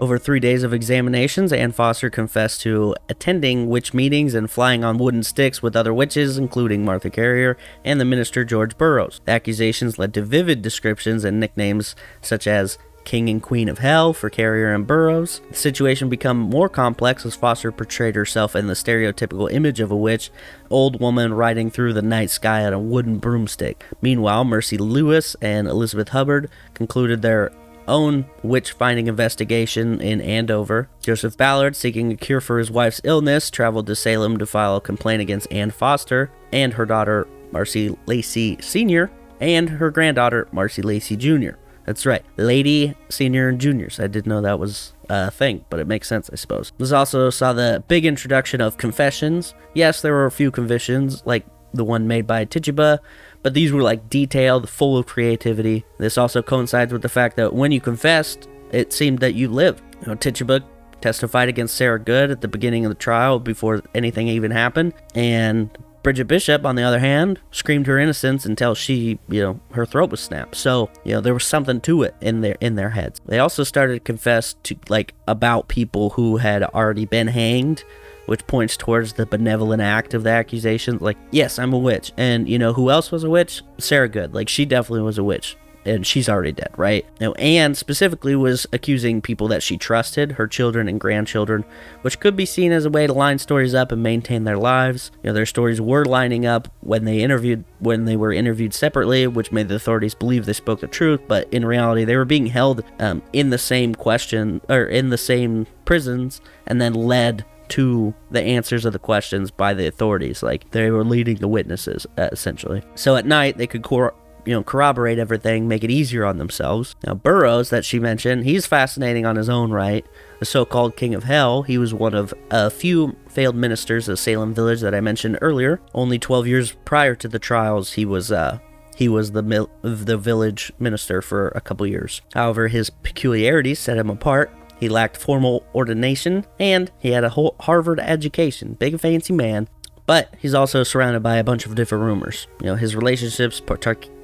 [0.00, 4.96] Over three days of examinations, Anne Foster confessed to attending witch meetings and flying on
[4.96, 9.20] wooden sticks with other witches, including Martha Carrier and the minister George Burroughs.
[9.24, 14.12] The accusations led to vivid descriptions and nicknames such as King and Queen of Hell
[14.12, 15.40] for Carrier and Burroughs.
[15.48, 19.96] The situation became more complex as Foster portrayed herself in the stereotypical image of a
[19.96, 20.30] witch,
[20.68, 23.82] old woman riding through the night sky on a wooden broomstick.
[24.02, 27.50] Meanwhile, Mercy Lewis and Elizabeth Hubbard concluded their
[27.86, 30.90] own witch finding investigation in Andover.
[31.00, 34.82] Joseph Ballard, seeking a cure for his wife's illness, traveled to Salem to file a
[34.82, 39.10] complaint against Anne Foster and her daughter Marcy Lacey Sr.
[39.40, 41.52] and her granddaughter Marcy Lacey Jr.
[41.88, 42.22] That's right.
[42.36, 43.98] Lady, senior, and juniors.
[43.98, 46.70] I didn't know that was a thing, but it makes sense, I suppose.
[46.76, 49.54] This also saw the big introduction of confessions.
[49.72, 53.00] Yes, there were a few confessions, like the one made by Tituba,
[53.42, 55.86] but these were like detailed, full of creativity.
[55.96, 59.82] This also coincides with the fact that when you confessed, it seemed that you lived.
[60.02, 60.60] You know, Tituba
[61.00, 65.70] testified against Sarah Good at the beginning of the trial before anything even happened, and
[66.02, 70.10] Bridget Bishop, on the other hand, screamed her innocence until she, you know, her throat
[70.10, 70.54] was snapped.
[70.54, 73.20] So, you know, there was something to it in their in their heads.
[73.26, 77.84] They also started to confess to like about people who had already been hanged,
[78.26, 80.98] which points towards the benevolent act of the accusation.
[81.00, 82.12] Like, yes, I'm a witch.
[82.16, 83.62] And you know who else was a witch?
[83.78, 84.34] Sarah Good.
[84.34, 85.56] Like she definitely was a witch
[85.88, 87.04] and she's already dead, right?
[87.20, 91.64] Now, Anne specifically was accusing people that she trusted, her children and grandchildren,
[92.02, 95.10] which could be seen as a way to line stories up and maintain their lives.
[95.22, 99.26] You know, their stories were lining up when they interviewed when they were interviewed separately,
[99.26, 102.46] which made the authorities believe they spoke the truth, but in reality, they were being
[102.46, 108.14] held um, in the same question or in the same prisons and then led to
[108.30, 110.42] the answers of the questions by the authorities.
[110.42, 112.82] Like they were leading the witnesses, uh, essentially.
[112.94, 114.14] So at night, they could cor-
[114.48, 116.96] you know, corroborate everything, make it easier on themselves.
[117.06, 120.06] Now, Burroughs, that she mentioned, he's fascinating on his own right.
[120.38, 124.18] The so called King of Hell, he was one of a few failed ministers of
[124.18, 125.82] Salem Village that I mentioned earlier.
[125.92, 128.58] Only 12 years prior to the trials, he was, uh,
[128.96, 132.22] he was the mil- the village minister for a couple years.
[132.32, 134.50] However, his peculiarities set him apart.
[134.80, 138.78] He lacked formal ordination, and he had a whole Harvard education.
[138.78, 139.68] Big fancy man,
[140.06, 142.46] but he's also surrounded by a bunch of different rumors.
[142.62, 143.60] You know, his relationships,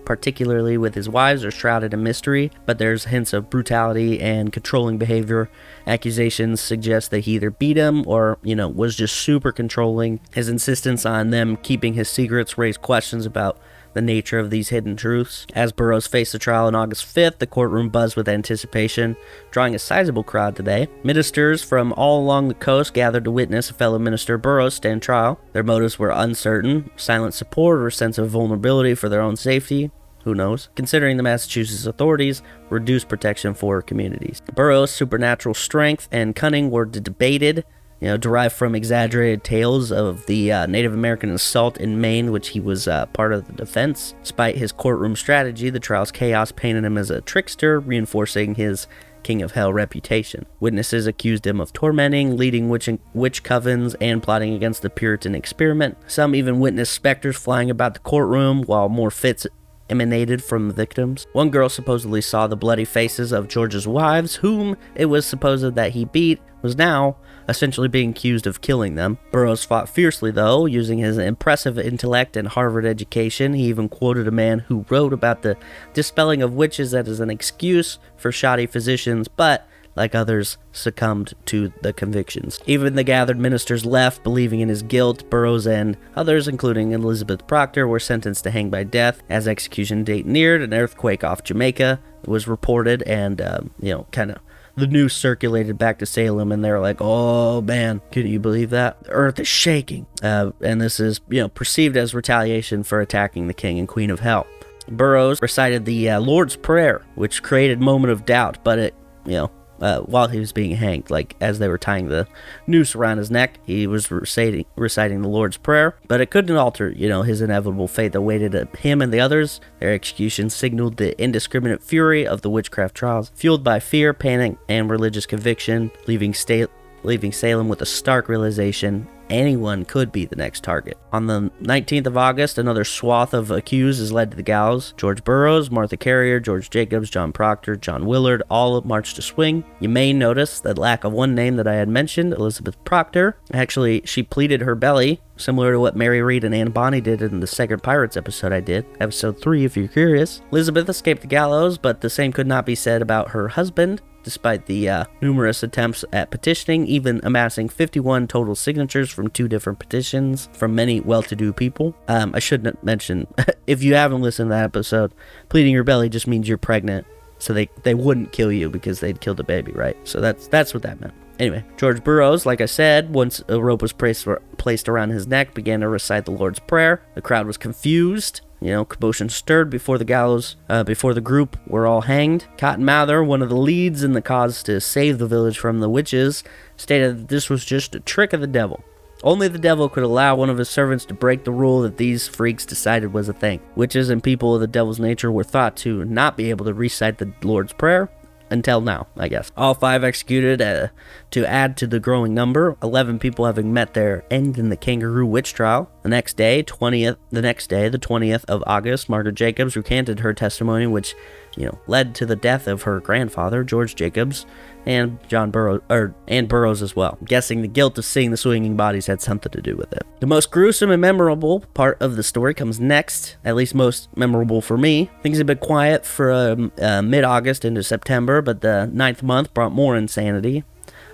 [0.04, 4.98] particularly with his wives, are shrouded in mystery, but there's hints of brutality and controlling
[4.98, 5.50] behavior.
[5.86, 10.20] Accusations suggest that he either beat him or, you know, was just super controlling.
[10.34, 13.58] His insistence on them keeping his secrets raised questions about
[13.94, 15.46] the nature of these hidden truths.
[15.54, 19.16] As Burroughs faced the trial on August 5th, the courtroom buzzed with anticipation,
[19.50, 20.88] drawing a sizable crowd today.
[21.02, 25.40] Ministers from all along the coast gathered to witness a fellow minister Burroughs stand trial.
[25.52, 29.90] Their motives were uncertain, silent support or sense of vulnerability for their own safety.
[30.24, 30.70] Who knows?
[30.74, 34.40] Considering the Massachusetts authorities reduced protection for communities.
[34.54, 37.64] Burroughs' supernatural strength and cunning were debated
[38.00, 42.48] you know, derived from exaggerated tales of the uh, Native American assault in Maine, which
[42.48, 44.14] he was uh, part of the defense.
[44.22, 48.86] Despite his courtroom strategy, the trial's chaos painted him as a trickster, reinforcing his
[49.22, 50.46] King of Hell reputation.
[50.60, 55.96] Witnesses accused him of tormenting, leading witch, witch covens, and plotting against the Puritan experiment.
[56.06, 59.46] Some even witnessed specters flying about the courtroom, while more fits
[59.90, 61.26] emanated from the victims.
[61.32, 65.92] One girl supposedly saw the bloody faces of George's wives, whom it was supposed that
[65.92, 67.16] he beat, was now
[67.48, 69.18] essentially being accused of killing them.
[69.30, 73.54] Burroughs fought fiercely, though, using his impressive intellect and Harvard education.
[73.54, 75.56] He even quoted a man who wrote about the
[75.92, 81.92] dispelling of witches as an excuse for shoddy physicians, but like others, succumbed to the
[81.92, 82.58] convictions.
[82.66, 85.28] Even the gathered ministers left, believing in his guilt.
[85.30, 89.22] Burroughs and others, including Elizabeth Proctor, were sentenced to hang by death.
[89.28, 94.30] As execution date neared, an earthquake off Jamaica was reported, and um, you know, kind
[94.30, 94.38] of
[94.76, 99.02] the news circulated back to Salem, and they're like, "Oh man, can you believe that?
[99.04, 103.46] The earth is shaking." Uh, and this is, you know, perceived as retaliation for attacking
[103.46, 104.46] the king and queen of hell.
[104.88, 109.50] Burroughs recited the uh, Lord's Prayer, which created moment of doubt, but it, you know,
[109.80, 111.10] uh, while he was being hanged.
[111.10, 112.26] Like as they were tying the
[112.66, 115.96] noose around his neck, he was reciting, reciting the Lord's Prayer.
[116.08, 119.60] But it couldn't alter, you know, his inevitable fate that waited him and the others.
[119.80, 124.90] Their execution signaled the indiscriminate fury of the witchcraft trials, fueled by fear, panic, and
[124.90, 126.68] religious conviction, leaving state
[127.04, 130.98] leaving Salem with a stark realization anyone could be the next target.
[131.12, 134.94] On the 19th of August, another swath of accused is led to the gallows.
[134.96, 139.64] George Burroughs, Martha Carrier, George Jacobs, John Proctor, John Willard all marched to swing.
[139.80, 143.36] You may notice the lack of one name that I had mentioned, Elizabeth Proctor.
[143.52, 147.40] Actually, she pleaded her belly, similar to what Mary Read and Anne Bonny did in
[147.40, 150.42] the second Pirates episode I did, episode 3 if you're curious.
[150.50, 154.66] Elizabeth escaped the gallows, but the same could not be said about her husband despite
[154.66, 160.48] the uh, numerous attempts at petitioning, even amassing 51 total signatures from two different petitions
[160.52, 161.94] from many well to do people.
[162.08, 163.26] Um, I shouldn't mention,
[163.66, 165.12] if you haven't listened to that episode,
[165.48, 167.06] pleading your belly just means you're pregnant.
[167.38, 169.96] So they, they wouldn't kill you because they'd killed a baby, right?
[170.04, 171.12] So that's that's what that meant.
[171.38, 175.52] Anyway, George Burroughs, like I said, once a rope was placed, placed around his neck,
[175.52, 177.02] began to recite the Lord's Prayer.
[177.16, 181.56] The crowd was confused you know, commotion stirred before the gallows, uh, before the group
[181.66, 182.46] were all hanged.
[182.56, 185.88] Cotton Mather, one of the leads in the cause to save the village from the
[185.88, 186.42] witches,
[186.76, 188.82] stated that this was just a trick of the devil.
[189.22, 192.28] Only the devil could allow one of his servants to break the rule that these
[192.28, 193.60] freaks decided was a thing.
[193.74, 197.18] Witches and people of the devil's nature were thought to not be able to recite
[197.18, 198.10] the Lord's Prayer,
[198.54, 199.52] until now, I guess.
[199.56, 200.88] All five executed uh,
[201.32, 205.26] to add to the growing number, 11 people having met their end in the kangaroo
[205.26, 205.90] witch trial.
[206.02, 210.32] The next day, 20th, the next day, the 20th of August, Margaret Jacobs recanted her
[210.32, 211.14] testimony, which,
[211.56, 214.46] you know, led to the death of her grandfather, George Jacobs,
[214.86, 217.16] and John Burroughs, or and Burroughs as well.
[217.20, 220.02] I'm guessing the guilt of seeing the swinging bodies had something to do with it.
[220.20, 224.60] The most gruesome and memorable part of the story comes next, at least most memorable
[224.60, 225.10] for me.
[225.22, 229.72] Things had been quiet for um, uh, mid-August into September, but the ninth month brought
[229.72, 230.64] more insanity.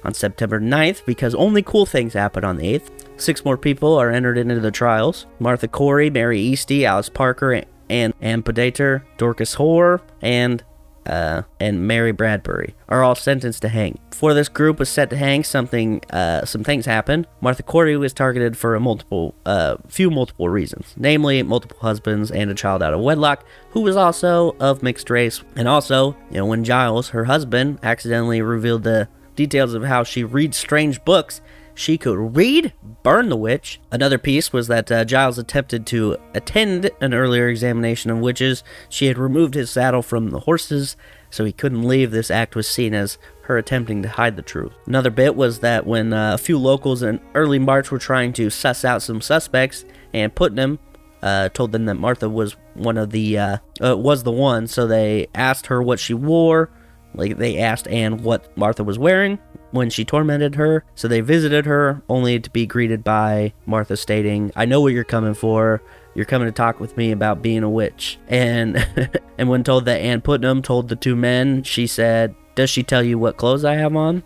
[0.03, 4.11] On September 9th, because only cool things happen on the 8th, six more people are
[4.11, 5.27] entered into the trials.
[5.39, 10.65] Martha Corey, Mary Easty, Alice Parker, and Ann Pudeator, Dorcas Hoare, and
[11.07, 13.99] uh, and Mary Bradbury are all sentenced to hang.
[14.11, 17.27] Before this group was set to hang, something, uh, some things happened.
[17.41, 22.51] Martha Corey was targeted for a multiple, uh, few multiple reasons, namely multiple husbands and
[22.51, 26.47] a child out of wedlock, who was also of mixed race, and also, you know,
[26.47, 31.41] when Giles, her husband, accidentally revealed the details of how she reads strange books
[31.81, 33.81] she could read, burn the witch.
[33.91, 38.63] Another piece was that uh, Giles attempted to attend an earlier examination of witches.
[38.91, 40.97] She had removed his saddle from the horses,
[41.31, 42.11] so he couldn't leave.
[42.11, 44.73] This act was seen as her attempting to hide the truth.
[44.87, 48.51] Another bit was that when uh, a few locals in early March were trying to
[48.51, 50.79] suss out some suspects, and Putnam
[51.23, 54.87] uh, told them that Martha was one of the uh, uh, was the one, so
[54.87, 56.71] they asked her what she wore.
[57.15, 59.39] Like they asked Anne what Martha was wearing,
[59.71, 60.85] when she tormented her.
[60.95, 65.05] So they visited her, only to be greeted by Martha stating, I know what you're
[65.05, 65.83] coming for.
[66.15, 68.19] You're coming to talk with me about being a witch.
[68.29, 68.85] And
[69.39, 73.03] and when told that Ann Putnam told the two men, she said, Does she tell
[73.03, 74.23] you what clothes I have on?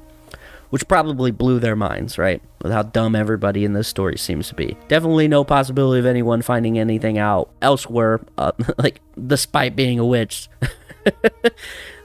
[0.70, 2.42] Which probably blew their minds, right?
[2.62, 4.76] With how dumb everybody in this story seems to be.
[4.88, 10.48] Definitely no possibility of anyone finding anything out elsewhere, uh, like despite being a witch.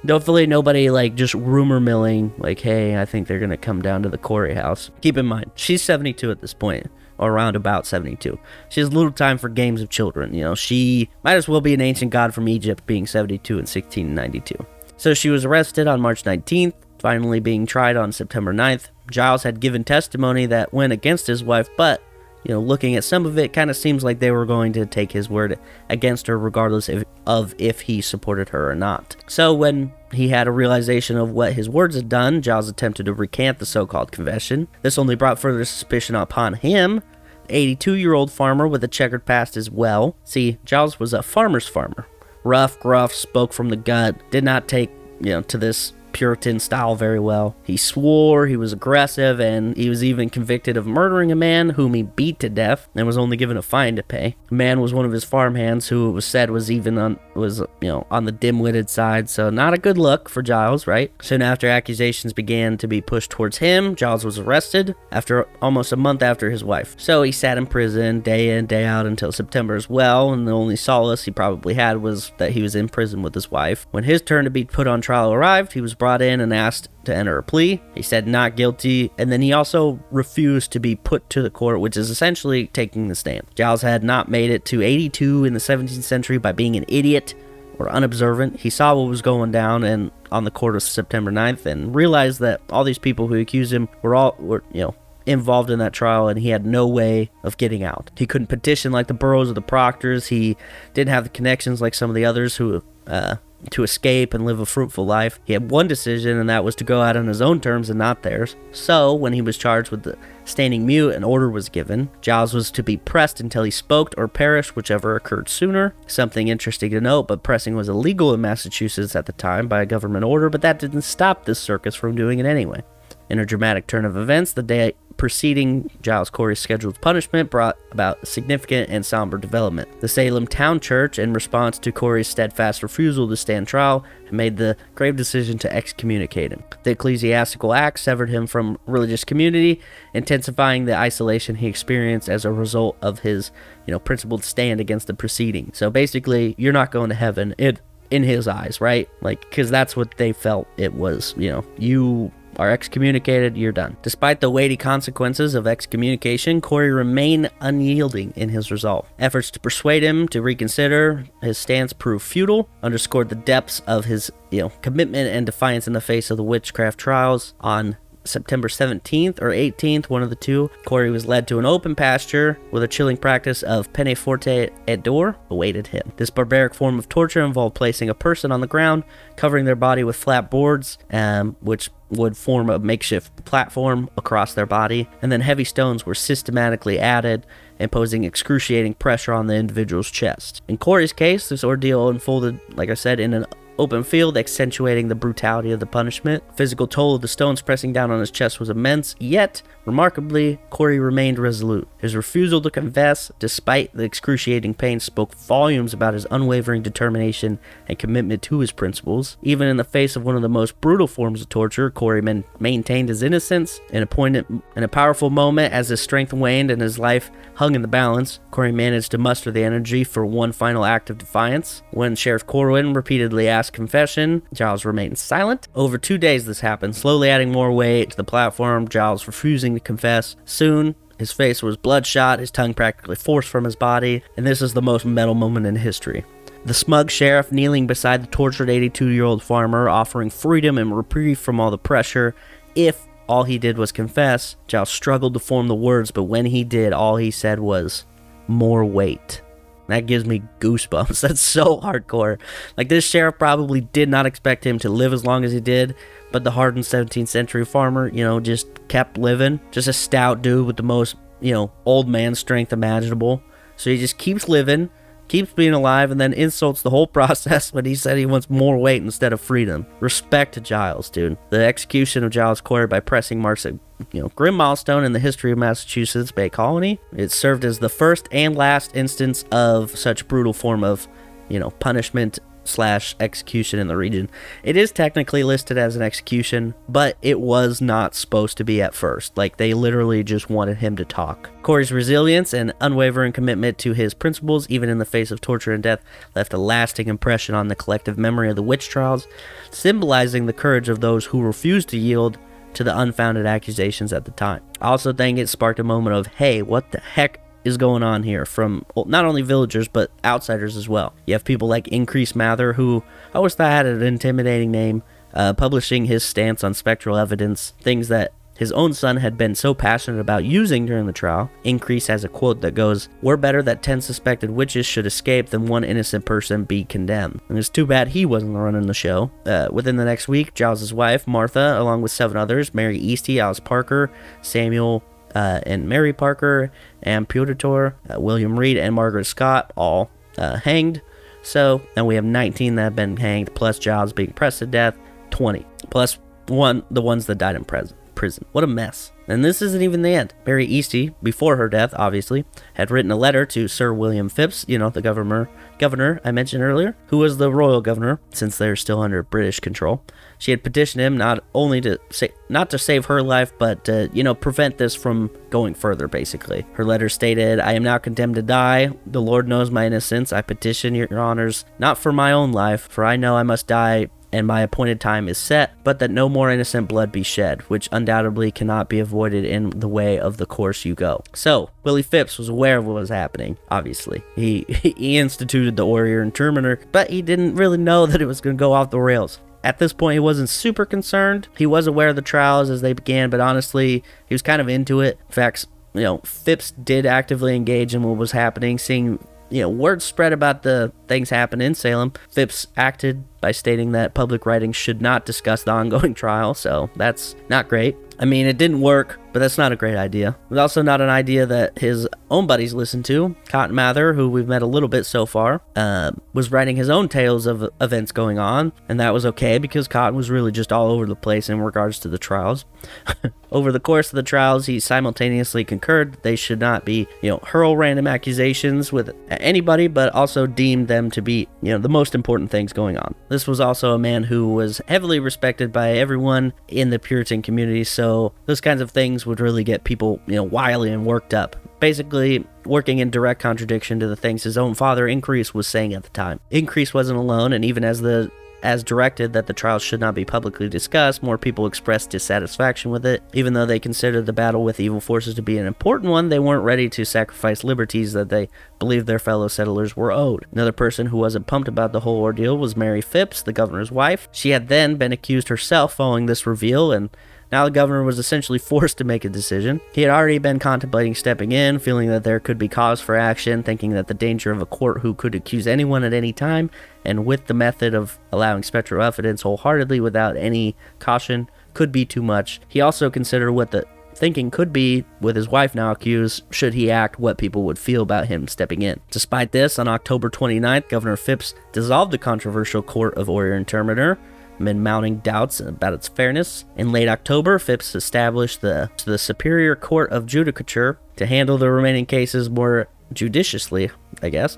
[0.05, 4.09] Definitely nobody like just rumor milling, like, hey, I think they're gonna come down to
[4.09, 4.91] the Corey house.
[5.01, 6.87] Keep in mind, she's 72 at this point,
[7.17, 8.39] or around about 72.
[8.69, 10.33] She has little time for games of children.
[10.33, 13.65] You know, she might as well be an ancient god from Egypt, being 72 in
[13.65, 14.55] 1692.
[14.95, 18.89] So she was arrested on March 19th, finally being tried on September 9th.
[19.11, 22.01] Giles had given testimony that went against his wife, but
[22.43, 24.85] you know, looking at some of it, kind of seems like they were going to
[24.85, 25.59] take his word
[25.89, 29.15] against her, regardless of, of if he supported her or not.
[29.27, 33.13] So, when he had a realization of what his words had done, Giles attempted to
[33.13, 34.67] recant the so called confession.
[34.81, 37.01] This only brought further suspicion upon him.
[37.49, 40.15] 82 year old farmer with a checkered past as well.
[40.23, 42.07] See, Giles was a farmer's farmer.
[42.43, 46.95] Rough, gruff, spoke from the gut, did not take, you know, to this Puritan style
[46.95, 47.55] very well.
[47.63, 51.93] He swore, he was aggressive, and he was even convicted of murdering a man whom
[51.93, 54.35] he beat to death and was only given a fine to pay.
[54.49, 57.59] The man was one of his farmhands who it was said was even on was
[57.59, 61.11] you know on the dim-witted side, so not a good look for Giles, right?
[61.21, 65.97] Soon after accusations began to be pushed towards him, Giles was arrested after almost a
[65.97, 66.95] month after his wife.
[66.97, 70.51] So he sat in prison day in, day out until September as well, and the
[70.51, 73.87] only solace he probably had was that he was in prison with his wife.
[73.91, 76.89] When his turn to be put on trial arrived, he was brought in and asked
[77.05, 77.79] to enter a plea.
[77.93, 81.79] He said not guilty, and then he also refused to be put to the court,
[81.79, 83.45] which is essentially taking the stand.
[83.53, 87.35] Giles had not made it to 82 in the 17th century by being an idiot
[87.77, 88.59] or unobservant.
[88.59, 92.39] He saw what was going down and on the court of September 9th and realized
[92.39, 94.95] that all these people who accused him were all were, you know,
[95.25, 98.11] involved in that trial and he had no way of getting out.
[98.17, 100.27] He couldn't petition like the Burroughs or the Proctors.
[100.27, 100.57] He
[100.93, 103.35] didn't have the connections like some of the others who uh,
[103.71, 105.39] to escape and live a fruitful life.
[105.43, 107.99] He had one decision, and that was to go out on his own terms and
[107.99, 108.55] not theirs.
[108.71, 112.09] So, when he was charged with standing mute, an order was given.
[112.21, 115.95] Giles was to be pressed until he spoke or perished, whichever occurred sooner.
[116.07, 119.85] Something interesting to note, but pressing was illegal in Massachusetts at the time by a
[119.85, 122.81] government order, but that didn't stop this circus from doing it anyway.
[123.29, 128.25] In a dramatic turn of events, the day preceding Giles Corey's scheduled punishment brought about
[128.25, 129.99] significant and somber development.
[129.99, 134.55] The Salem Town Church, in response to Corey's steadfast refusal to stand trial, had made
[134.55, 136.63] the grave decision to excommunicate him.
[136.83, 139.81] The ecclesiastical act severed him from religious community,
[140.13, 143.51] intensifying the isolation he experienced as a result of his,
[143.85, 145.71] you know, principled stand against the proceeding.
[145.73, 147.53] So basically, you're not going to heaven.
[147.57, 149.07] It in his eyes, right?
[149.21, 151.35] Like, because that's what they felt it was.
[151.37, 153.97] You know, you are excommunicated, you're done.
[154.03, 159.07] Despite the weighty consequences of excommunication, Corey remained unyielding in his resolve.
[159.17, 164.31] Efforts to persuade him to reconsider his stance proved futile, underscored the depths of his
[164.51, 167.53] you know commitment and defiance in the face of the witchcraft trials.
[167.61, 167.95] On
[168.25, 172.59] September 17th or 18th, one of the two, Corey was led to an open pasture
[172.71, 176.11] with a chilling practice of peine forte et dure awaited him.
[176.17, 179.03] This barbaric form of torture involved placing a person on the ground,
[179.35, 184.65] covering their body with flat boards, um, which would form a makeshift platform across their
[184.65, 187.45] body, and then heavy stones were systematically added,
[187.79, 190.61] imposing excruciating pressure on the individual's chest.
[190.67, 193.45] In Corey's case, this ordeal unfolded, like I said, in an
[193.79, 196.43] open field, accentuating the brutality of the punishment.
[196.55, 200.99] Physical toll of the stones pressing down on his chest was immense, yet, remarkably, Corey
[200.99, 201.87] remained resolute.
[201.97, 207.57] His refusal to confess, despite the excruciating pain, spoke volumes about his unwavering determination
[207.87, 209.37] and commitment to his principles.
[209.41, 212.21] Even in the face of one of the most brutal forms of torture, Corey
[212.59, 213.79] maintained his innocence.
[213.89, 217.75] In a, poignant, in a powerful moment, as his strength waned and his life hung
[217.75, 221.81] in the balance, Corey managed to muster the energy for one final act of defiance.
[221.91, 225.67] When Sheriff Corwin repeatedly asked confession, Giles remained silent.
[225.75, 229.79] Over two days, this happened, slowly adding more weight to the platform, Giles refusing to
[229.79, 230.35] confess.
[230.45, 234.73] Soon, his face was bloodshot, his tongue practically forced from his body, and this is
[234.73, 236.23] the most metal moment in history.
[236.65, 241.39] The smug sheriff kneeling beside the tortured 82 year old farmer, offering freedom and reprieve
[241.39, 242.35] from all the pressure
[242.75, 244.55] if all he did was confess.
[244.67, 248.05] Giles struggled to form the words, but when he did, all he said was,
[248.47, 249.41] More weight.
[249.89, 251.21] That gives me goosebumps.
[251.27, 252.39] That's so hardcore.
[252.77, 255.95] Like, this sheriff probably did not expect him to live as long as he did,
[256.31, 259.59] but the hardened 17th century farmer, you know, just kept living.
[259.71, 263.43] Just a stout dude with the most, you know, old man strength imaginable.
[263.75, 264.89] So he just keeps living,
[265.29, 268.77] keeps being alive, and then insults the whole process when he said he wants more
[268.77, 269.85] weight instead of freedom.
[269.99, 271.37] Respect to Giles, dude.
[271.49, 273.79] The execution of Giles Corey by pressing marks a
[274.11, 276.99] you know grim milestone in the history of Massachusetts Bay Colony.
[277.15, 281.07] It served as the first and last instance of such brutal form of
[281.49, 284.29] you know punishment slash execution in the region.
[284.63, 288.93] It is technically listed as an execution, but it was not supposed to be at
[288.93, 289.37] first.
[289.37, 291.49] Like they literally just wanted him to talk.
[291.63, 295.83] Corey's resilience and unwavering commitment to his principles, even in the face of torture and
[295.83, 296.01] death,
[296.35, 299.27] left a lasting impression on the collective memory of the witch trials,
[299.71, 302.37] symbolizing the courage of those who refused to yield
[302.73, 304.61] to the unfounded accusations at the time.
[304.79, 308.23] I also think it sparked a moment of, hey, what the heck is going on
[308.23, 311.13] here from not only villagers but outsiders as well.
[311.25, 313.03] You have people like Increase Mather, who
[313.33, 315.03] I always thought had an intimidating name,
[315.33, 319.73] uh, publishing his stance on spectral evidence, things that his own son had been so
[319.73, 321.49] passionate about using during the trial.
[321.63, 325.67] Increase has a quote that goes, We're better that 10 suspected witches should escape than
[325.67, 327.39] one innocent person be condemned.
[327.47, 329.31] And it's too bad he wasn't running the show.
[329.45, 333.61] Uh, within the next week, Giles' wife, Martha, along with seven others, Mary Easty, Alice
[333.61, 335.05] Parker, Samuel
[335.35, 336.71] uh, and Mary Parker,
[337.03, 341.01] and Pudeator, uh, William Reed, and Margaret Scott all uh, hanged.
[341.41, 344.97] So now we have 19 that have been hanged, plus Giles being pressed to death,
[345.31, 346.17] 20, plus
[346.47, 347.95] one the ones that died in prison.
[348.15, 348.45] Prison.
[348.51, 349.11] What a mess.
[349.29, 350.33] And this isn't even the end.
[350.45, 354.77] Mary Easty, before her death, obviously, had written a letter to Sir William Phipps, you
[354.77, 359.01] know, the governor, governor I mentioned earlier, who was the royal governor since they're still
[359.01, 360.03] under British control.
[360.39, 364.09] She had petitioned him not only to say not to save her life, but to,
[364.13, 366.65] you know, prevent this from going further, basically.
[366.73, 368.89] Her letter stated, I am now condemned to die.
[369.05, 370.33] The Lord knows my innocence.
[370.33, 374.07] I petition your honors, not for my own life, for I know I must die
[374.31, 377.89] and my appointed time is set, but that no more innocent blood be shed, which
[377.91, 381.23] undoubtedly cannot be avoided in the way of the course you go.
[381.33, 384.23] So, Willie Phipps was aware of what was happening, obviously.
[384.35, 388.41] He, he instituted the Oyer and Terminer, but he didn't really know that it was
[388.41, 389.39] going to go off the rails.
[389.63, 391.47] At this point, he wasn't super concerned.
[391.57, 394.69] He was aware of the trials as they began, but honestly, he was kind of
[394.69, 395.17] into it.
[395.27, 399.69] In fact, you know, Phipps did actively engage in what was happening, seeing you know,
[399.69, 402.13] word spread about the things happening in Salem.
[402.29, 407.35] Phipps acted by stating that public writings should not discuss the ongoing trial, so that's
[407.49, 407.95] not great.
[408.19, 410.37] I mean, it didn't work, but that's not a great idea.
[410.49, 413.35] Was also not an idea that his own buddies listened to.
[413.47, 417.09] Cotton Mather, who we've met a little bit so far, uh, was writing his own
[417.09, 420.91] tales of events going on, and that was okay because Cotton was really just all
[420.91, 422.65] over the place in regards to the trials.
[423.51, 427.29] over the course of the trials, he simultaneously concurred that they should not be, you
[427.29, 431.89] know, hurl random accusations with anybody, but also deemed them to be, you know, the
[431.89, 433.15] most important things going on.
[433.29, 437.83] This was also a man who was heavily respected by everyone in the Puritan community,
[437.83, 441.55] so those kinds of things would really get people, you know, wily and worked up.
[441.79, 446.03] Basically, working in direct contradiction to the things his own father, Increase, was saying at
[446.03, 446.39] the time.
[446.51, 450.25] Increase wasn't alone, and even as the as directed that the trials should not be
[450.25, 453.23] publicly discussed, more people expressed dissatisfaction with it.
[453.33, 456.39] Even though they considered the battle with evil forces to be an important one, they
[456.39, 460.45] weren't ready to sacrifice liberties that they believed their fellow settlers were owed.
[460.51, 464.27] Another person who wasn't pumped about the whole ordeal was Mary Phipps, the governor's wife.
[464.31, 467.09] She had then been accused herself following this reveal and
[467.51, 469.81] now the governor was essentially forced to make a decision.
[469.93, 473.63] He had already been contemplating stepping in, feeling that there could be cause for action,
[473.63, 476.69] thinking that the danger of a court who could accuse anyone at any time,
[477.05, 482.21] and with the method of allowing spectral evidence wholeheartedly without any caution, could be too
[482.21, 482.59] much.
[482.67, 483.85] He also considered what the
[484.19, 488.01] thinking could be, with his wife now accused, should he act, what people would feel
[488.01, 488.99] about him stepping in.
[489.09, 494.17] Despite this, on October 29th, Governor Phipps dissolved the controversial court of Oyer and Terminer,
[494.59, 496.65] amid mounting doubts about its fairness.
[496.75, 502.05] In late October, Phipps established the, the Superior Court of Judicature to handle the remaining
[502.05, 503.89] cases more judiciously,
[504.21, 504.57] I guess.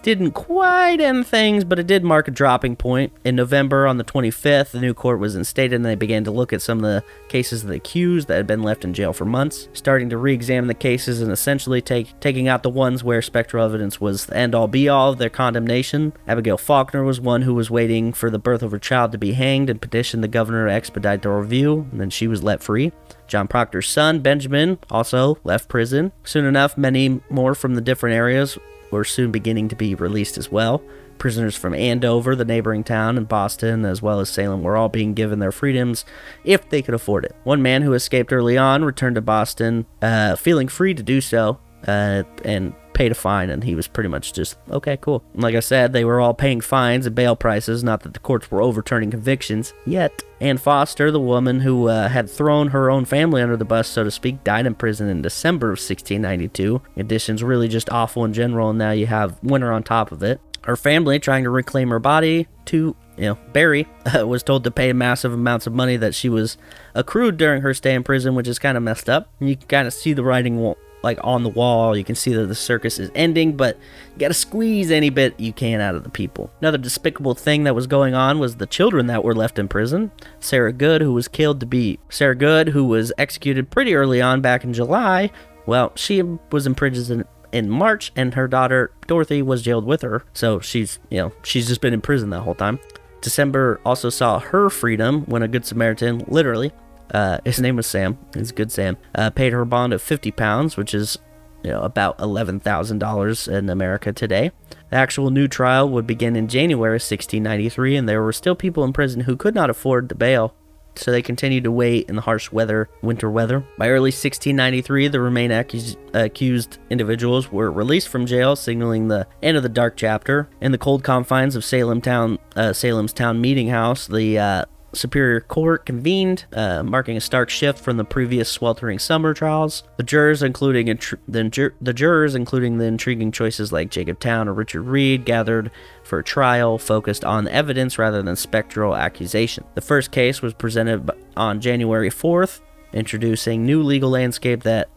[0.00, 3.12] Didn't quite end things, but it did mark a dropping point.
[3.24, 6.52] In November, on the 25th, the new court was instated and they began to look
[6.52, 9.24] at some of the cases of the accused that had been left in jail for
[9.24, 13.22] months, starting to re examine the cases and essentially take, taking out the ones where
[13.22, 16.12] spectral evidence was the end all be all of their condemnation.
[16.26, 19.32] Abigail Faulkner was one who was waiting for the birth of her child to be
[19.32, 22.92] hanged and petitioned the governor to expedite the review, and then she was let free.
[23.28, 26.12] John Proctor's son, Benjamin, also left prison.
[26.24, 28.58] Soon enough, many more from the different areas
[28.92, 30.82] were soon beginning to be released as well.
[31.18, 35.14] Prisoners from Andover, the neighboring town, and Boston, as well as Salem, were all being
[35.14, 36.04] given their freedoms
[36.44, 37.34] if they could afford it.
[37.44, 41.58] One man who escaped early on returned to Boston, uh, feeling free to do so,
[41.86, 45.22] uh, and paid a fine, and he was pretty much just okay, cool.
[45.34, 47.82] Like I said, they were all paying fines and bail prices.
[47.82, 50.22] Not that the courts were overturning convictions yet.
[50.40, 54.02] Ann Foster, the woman who uh, had thrown her own family under the bus, so
[54.02, 56.82] to speak, died in prison in December of 1692.
[56.96, 60.40] Conditions really just awful in general, and now you have winter on top of it.
[60.64, 64.70] Her family, trying to reclaim her body to, you know, bury, uh, was told to
[64.70, 66.56] pay massive amounts of money that she was
[66.94, 69.28] accrued during her stay in prison, which is kind of messed up.
[69.38, 70.56] You can kind of see the writing
[71.02, 71.96] like on the wall.
[71.96, 73.76] You can see that the circus is ending, but
[74.12, 76.50] you got to squeeze any bit you can out of the people.
[76.60, 80.10] Another despicable thing that was going on was the children that were left in prison.
[80.40, 84.40] Sarah Good, who was killed to be Sarah Good, who was executed pretty early on
[84.40, 85.30] back in July.
[85.66, 90.24] Well, she was in prison in March, and her daughter Dorothy was jailed with her.
[90.32, 92.80] So she's, you know, she's just been in prison that whole time.
[93.20, 96.72] December also saw her freedom when a Good Samaritan, literally,
[97.12, 100.76] uh, his name was Sam, he's good Sam, uh, paid her bond of 50 pounds,
[100.76, 101.18] which is,
[101.62, 104.50] you know, about $11,000 in America today.
[104.90, 108.92] The actual new trial would begin in January 1693, and there were still people in
[108.92, 110.54] prison who could not afford the bail
[110.96, 113.64] so they continued to wait in the harsh weather, winter weather.
[113.78, 119.56] By early 1693, the remaining accus- accused individuals were released from jail, signaling the end
[119.56, 120.48] of the dark chapter.
[120.60, 125.40] In the cold confines of Salem town, uh, Salem's town meeting house, the uh, Superior
[125.40, 129.84] Court convened, uh, marking a stark shift from the previous sweltering summer trials.
[129.96, 134.48] The jurors, including intr- the, jur- the jurors, including the intriguing choices like Jacob Town
[134.48, 135.70] or Richard Reed, gathered
[136.04, 139.64] for a trial focused on evidence rather than spectral accusation.
[139.74, 142.60] The first case was presented on January 4th,
[142.92, 144.88] introducing new legal landscape that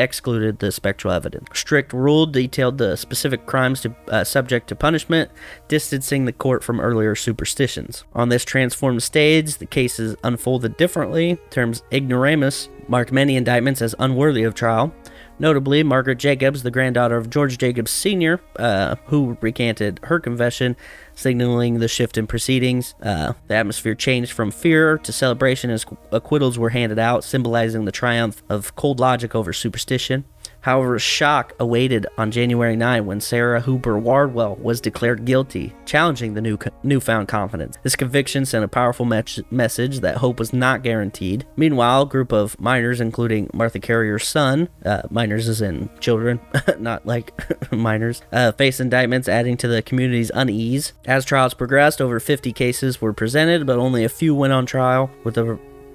[0.00, 1.46] excluded the spectral evidence.
[1.52, 5.30] Strict rule detailed the specific crimes to, uh, subject to punishment,
[5.68, 8.04] distancing the court from earlier superstitions.
[8.14, 11.38] On this transformed stage, the cases unfolded differently.
[11.50, 14.92] Terms ignoramus marked many indictments as unworthy of trial.
[15.40, 20.76] Notably, Margaret Jacobs, the granddaughter of George Jacobs Sr., uh, who recanted her confession,
[21.14, 22.94] signaling the shift in proceedings.
[23.02, 27.92] Uh, the atmosphere changed from fear to celebration as acquittals were handed out, symbolizing the
[27.92, 30.26] triumph of cold logic over superstition.
[30.62, 36.40] However, shock awaited on January 9 when Sarah Hooper Wardwell was declared guilty, challenging the
[36.40, 37.78] new newfound confidence.
[37.82, 41.46] This conviction sent a powerful me- message that hope was not guaranteed.
[41.56, 46.40] Meanwhile, a group of minors, including Martha Carrier's son, uh, minors as in children,
[46.78, 47.32] not like
[47.72, 50.92] minors, uh, faced indictments, adding to the community's unease.
[51.06, 55.10] As trials progressed, over 50 cases were presented, but only a few went on trial,
[55.24, 55.38] with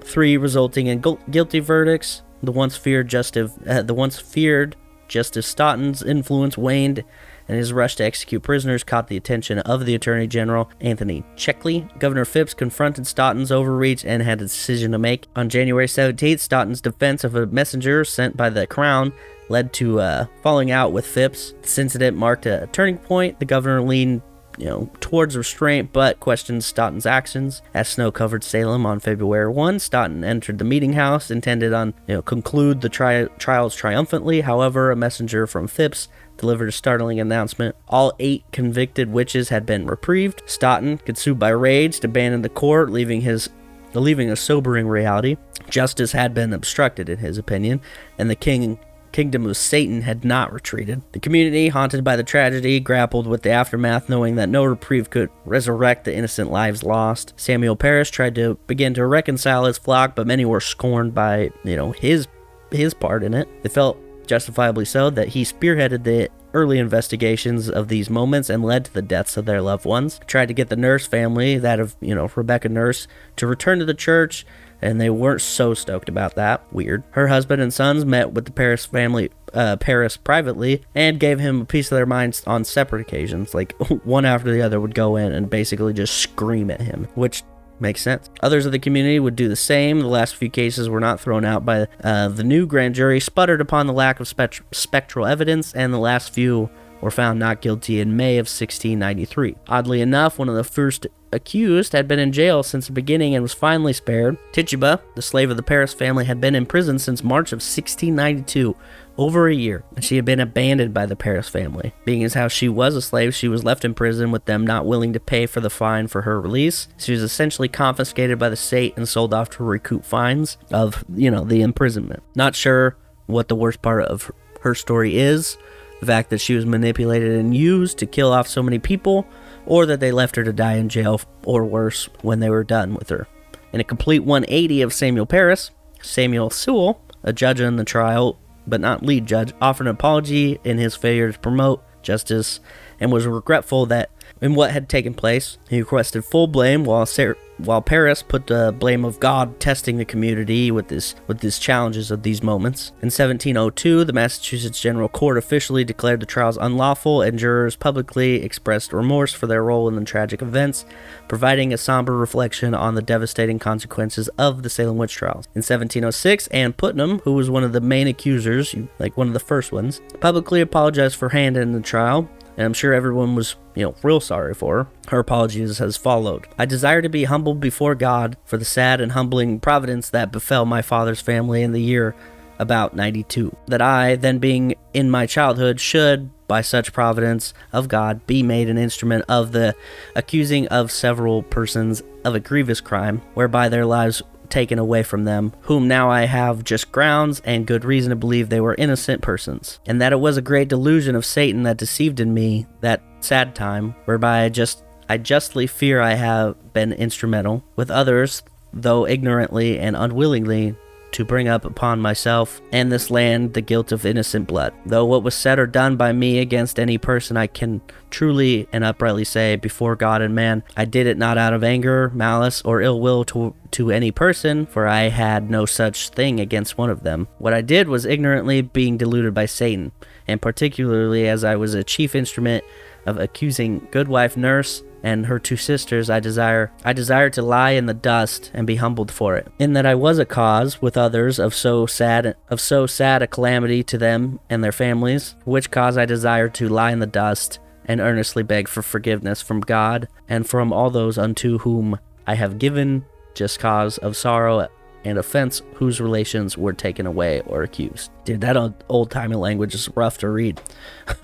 [0.01, 2.21] three resulting in gu- guilty verdicts.
[2.45, 4.75] The once feared Justice, uh, the once feared
[5.07, 7.03] Justice Stoughton's influence waned,
[7.47, 11.87] and his rush to execute prisoners caught the attention of the Attorney General Anthony Checkley.
[11.99, 15.27] Governor Phipps confronted Stoughton's overreach and had a decision to make.
[15.35, 19.11] On January 17th, Stoughton's defense of a messenger sent by the Crown
[19.49, 21.55] led to uh, falling out with Phipps.
[21.63, 23.39] This incident marked a turning point.
[23.39, 24.21] The governor leaned
[24.57, 27.61] you know, towards restraint, but questioned Stoughton's actions.
[27.73, 32.15] As snow covered Salem on February 1, Stoughton entered the meeting house, intended on, you
[32.15, 34.41] know, conclude the tri- trials triumphantly.
[34.41, 37.75] However, a messenger from Phipps delivered a startling announcement.
[37.87, 40.43] All eight convicted witches had been reprieved.
[40.45, 43.49] Stoughton, consumed by rage, abandoned the court, leaving his
[43.93, 45.37] leaving a sobering reality.
[45.69, 47.81] Justice had been obstructed, in his opinion,
[48.17, 48.77] and the king
[49.15, 51.01] kingdom of Satan had not retreated.
[51.13, 55.29] The community, haunted by the tragedy, grappled with the aftermath, knowing that no reprieve could
[55.45, 57.33] resurrect the innocent lives lost.
[57.37, 61.77] Samuel Parris tried to begin to reconcile his flock, but many were scorned by, you
[61.77, 62.27] know, his
[62.71, 63.47] his part in it.
[63.63, 63.97] They felt
[64.27, 69.01] justifiably so that he spearheaded the early investigations of these moments and led to the
[69.01, 70.19] deaths of their loved ones.
[70.27, 73.07] Tried to get the Nurse family, that of, you know, Rebecca Nurse,
[73.37, 74.45] to return to the church
[74.81, 76.61] and they weren't so stoked about that.
[76.73, 77.03] Weird.
[77.11, 81.61] Her husband and sons met with the Parris family, uh, Parris privately, and gave him
[81.61, 83.53] a piece of their minds on separate occasions.
[83.53, 83.73] Like
[84.03, 87.43] one after the other would go in and basically just scream at him, which
[87.77, 88.29] Makes sense.
[88.41, 89.99] Others of the community would do the same.
[89.99, 93.59] The last few cases were not thrown out by uh, the new grand jury, sputtered
[93.59, 96.69] upon the lack of spect- spectral evidence, and the last few
[97.01, 99.55] were found not guilty in May of 1693.
[99.67, 103.43] Oddly enough, one of the first accused had been in jail since the beginning and
[103.43, 104.37] was finally spared.
[104.53, 108.75] Tituba, the slave of the Parris family, had been in prison since March of 1692,
[109.17, 111.93] over a year, and she had been abandoned by the Parris family.
[112.03, 114.85] Being as how she was a slave, she was left in prison with them not
[114.85, 116.87] willing to pay for the fine for her release.
[116.97, 121.31] She was essentially confiscated by the state and sold off to recoup fines of, you
[121.31, 122.23] know, the imprisonment.
[122.35, 124.31] Not sure what the worst part of
[124.61, 125.57] her story is
[125.99, 129.25] the fact that she was manipulated and used to kill off so many people,
[129.65, 132.93] or that they left her to die in jail, or worse, when they were done
[132.93, 133.27] with her.
[133.73, 135.71] In a complete 180 of Samuel Parris,
[136.01, 138.37] Samuel Sewall, a judge in the trial,
[138.67, 142.59] but not lead judge, offered an apology in his failure to promote justice
[142.99, 144.09] and was regretful that
[144.41, 145.57] in what had taken place.
[145.69, 150.05] He requested full blame while Sar- while Parris put the blame of God testing the
[150.05, 152.89] community with this with these challenges of these moments.
[153.01, 158.93] In 1702, the Massachusetts General Court officially declared the trials unlawful and jurors publicly expressed
[158.93, 160.85] remorse for their role in the tragic events,
[161.27, 165.45] providing a somber reflection on the devastating consequences of the Salem witch trials.
[165.55, 169.39] In 1706, Ann Putnam, who was one of the main accusers, like one of the
[169.39, 173.83] first ones, publicly apologized for hand in the trial and I'm sure everyone was, you
[173.83, 174.87] know, real sorry for her.
[175.09, 179.11] Her apologies has followed I desire to be humbled before God for the sad and
[179.11, 182.15] humbling providence that befell my father's family in the year
[182.59, 183.55] about 92.
[183.67, 188.69] That I, then being in my childhood, should, by such providence of God, be made
[188.69, 189.75] an instrument of the
[190.15, 194.21] accusing of several persons of a grievous crime, whereby their lives
[194.55, 198.47] taken away from them, whom now I have just grounds and good reason to believe
[198.47, 202.21] they were innocent persons, and that it was a great delusion of Satan that deceived
[202.21, 207.65] in me that sad time, whereby I just I justly fear I have been instrumental
[207.75, 210.73] with others, though ignorantly and unwillingly,
[211.15, 214.73] to bring up upon myself and this land the guilt of innocent blood.
[214.85, 218.83] Though what was said or done by me against any person, I can truly and
[218.83, 222.81] uprightly say before God and man, I did it not out of anger, malice, or
[222.81, 227.03] ill will to, to any person, for I had no such thing against one of
[227.03, 227.29] them.
[227.37, 229.93] What I did was ignorantly being deluded by Satan,
[230.27, 232.65] and particularly as I was a chief instrument
[233.05, 237.71] of accusing good wife nurse and her two sisters I desire I desire to lie
[237.71, 240.97] in the dust and be humbled for it in that I was a cause with
[240.97, 245.69] others of so sad of so sad a calamity to them and their families which
[245.69, 250.07] cause I desire to lie in the dust and earnestly beg for forgiveness from God
[250.27, 254.67] and from all those unto whom I have given just cause of sorrow
[255.03, 258.09] and offense whose relations were taken away or accused.
[258.25, 258.57] Dude, that
[258.89, 260.59] old timey language is rough to read.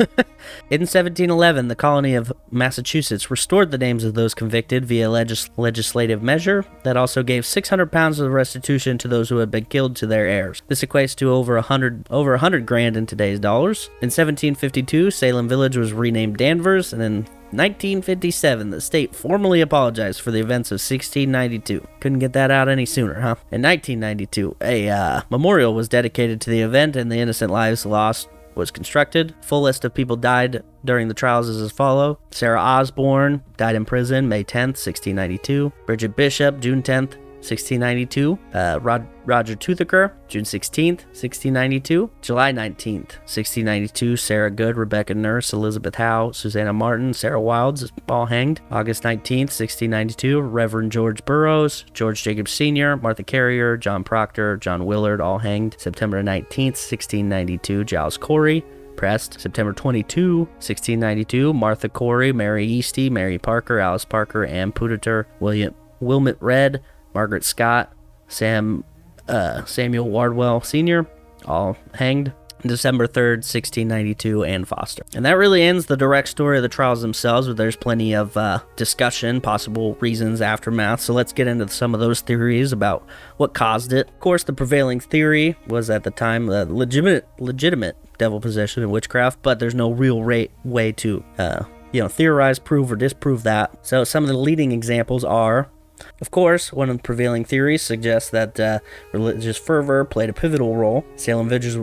[0.70, 6.22] In 1711, the colony of Massachusetts restored the names of those convicted via legis- legislative
[6.22, 10.06] measure that also gave 600 pounds of restitution to those who had been killed to
[10.06, 10.62] their heirs.
[10.68, 13.88] This equates to over a hundred over a hundred grand in today's dollars.
[14.02, 20.32] In 1752, Salem Village was renamed Danvers, and in 1957, the state formally apologized for
[20.32, 21.86] the events of 1692.
[22.00, 23.36] Couldn't get that out any sooner, huh?
[23.52, 28.30] In 1992, a uh, memorial was dedicated to the event and the innocent lives lost
[28.56, 29.34] was constructed.
[29.42, 32.20] Full list of people died during the trials is as follow.
[32.32, 35.72] Sarah Osborne died in prison May 10th, 1692.
[35.86, 38.40] Bridget Bishop, June 10th, 1692.
[38.54, 42.10] Uh, Rod- Roger Toothaker, June 16th, 1692.
[42.22, 44.16] July 19th, 1692.
[44.18, 48.62] Sarah Good, Rebecca Nurse, Elizabeth Howe, Susanna Martin, Sarah Wildes, all hanged.
[48.72, 50.42] August 19th, 1692.
[50.42, 55.76] Reverend George Burroughs, George Jacobs Sr., Martha Carrier, John Proctor, John Willard, all hanged.
[55.80, 57.84] September 19th, 1692.
[57.84, 58.64] Giles Corey,
[58.96, 59.40] pressed.
[59.40, 66.38] September 22, 1692, Martha Corey, Mary Easty, Mary Parker, Alice Parker, Ann Pudeator, William Wilmot
[66.40, 66.82] Redd,
[67.14, 67.94] Margaret Scott,
[68.28, 68.84] Sam
[69.28, 71.08] uh, Samuel Wardwell Sr.,
[71.46, 72.34] all hanged.
[72.64, 75.04] December 3rd, 1692, Ann Foster.
[75.16, 78.38] And that really ends the direct story of the trials themselves, but there's plenty of
[78.38, 81.02] uh, discussion, possible reasons, aftermath.
[81.02, 83.08] So let's get into some of those theories about
[83.38, 84.10] what caused it.
[84.10, 89.42] Of course, the prevailing theory was at the time legitimate, legitimate devil possession and witchcraft,
[89.42, 90.22] but there's no real
[90.64, 93.76] way to, uh, you know, theorize, prove, or disprove that.
[93.86, 95.72] So some of the leading examples are
[96.20, 98.80] of course, one of the prevailing theories suggests that uh,
[99.14, 101.06] religious fervor played a pivotal role.
[101.16, 101.78] Salem Village,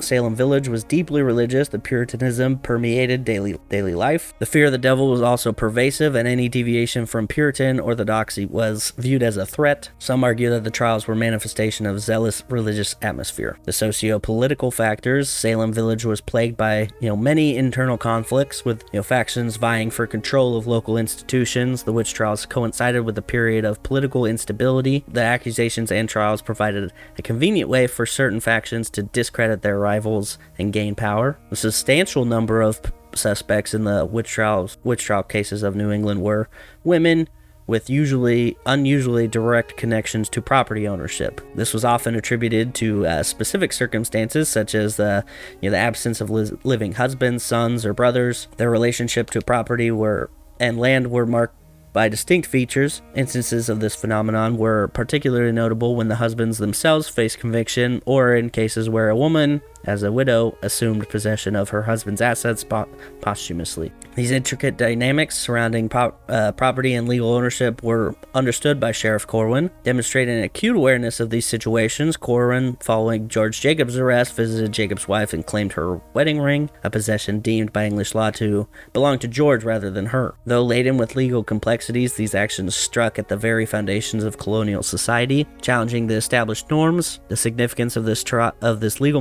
[0.00, 1.68] Salem Village was deeply religious.
[1.68, 4.32] The Puritanism permeated daily daily life.
[4.38, 8.92] The fear of the devil was also pervasive, and any deviation from Puritan orthodoxy was
[8.96, 9.90] viewed as a threat.
[9.98, 13.58] Some argue that the trials were manifestation of zealous religious atmosphere.
[13.64, 19.00] The socio-political factors: Salem Village was plagued by you know many internal conflicts, with you
[19.00, 21.82] know factions vying for control of local institutions.
[21.82, 25.04] The witch trials coincided with a period of political instability.
[25.08, 30.38] The accusations and trials provided a convenient way for certain factions to discredit their rivals
[30.58, 31.38] and gain power.
[31.50, 32.80] A substantial number of
[33.14, 36.48] suspects in the witch trials, witch trial cases of New England were
[36.84, 37.28] women
[37.66, 41.40] with usually unusually direct connections to property ownership.
[41.54, 45.24] This was often attributed to uh, specific circumstances such as the
[45.60, 48.48] you know the absence of li- living husbands, sons, or brothers.
[48.56, 50.30] Their relationship to property were
[50.60, 51.54] and land were marked
[51.92, 53.02] by distinct features.
[53.14, 58.50] Instances of this phenomenon were particularly notable when the husbands themselves faced conviction, or in
[58.50, 62.88] cases where a woman as a widow assumed possession of her husband's assets po-
[63.20, 63.92] posthumously.
[64.14, 69.70] These intricate dynamics surrounding uh, property and legal ownership were understood by Sheriff Corwin.
[69.84, 75.46] Demonstrating acute awareness of these situations, Corwin, following George Jacobs' arrest, visited Jacobs' wife and
[75.46, 79.90] claimed her wedding ring, a possession deemed by English law to belong to George rather
[79.90, 80.34] than her.
[80.44, 85.46] Though laden with legal complexities, these actions struck at the very foundations of colonial society,
[85.62, 87.20] challenging the established norms.
[87.28, 89.20] The significance of this tra- of this legal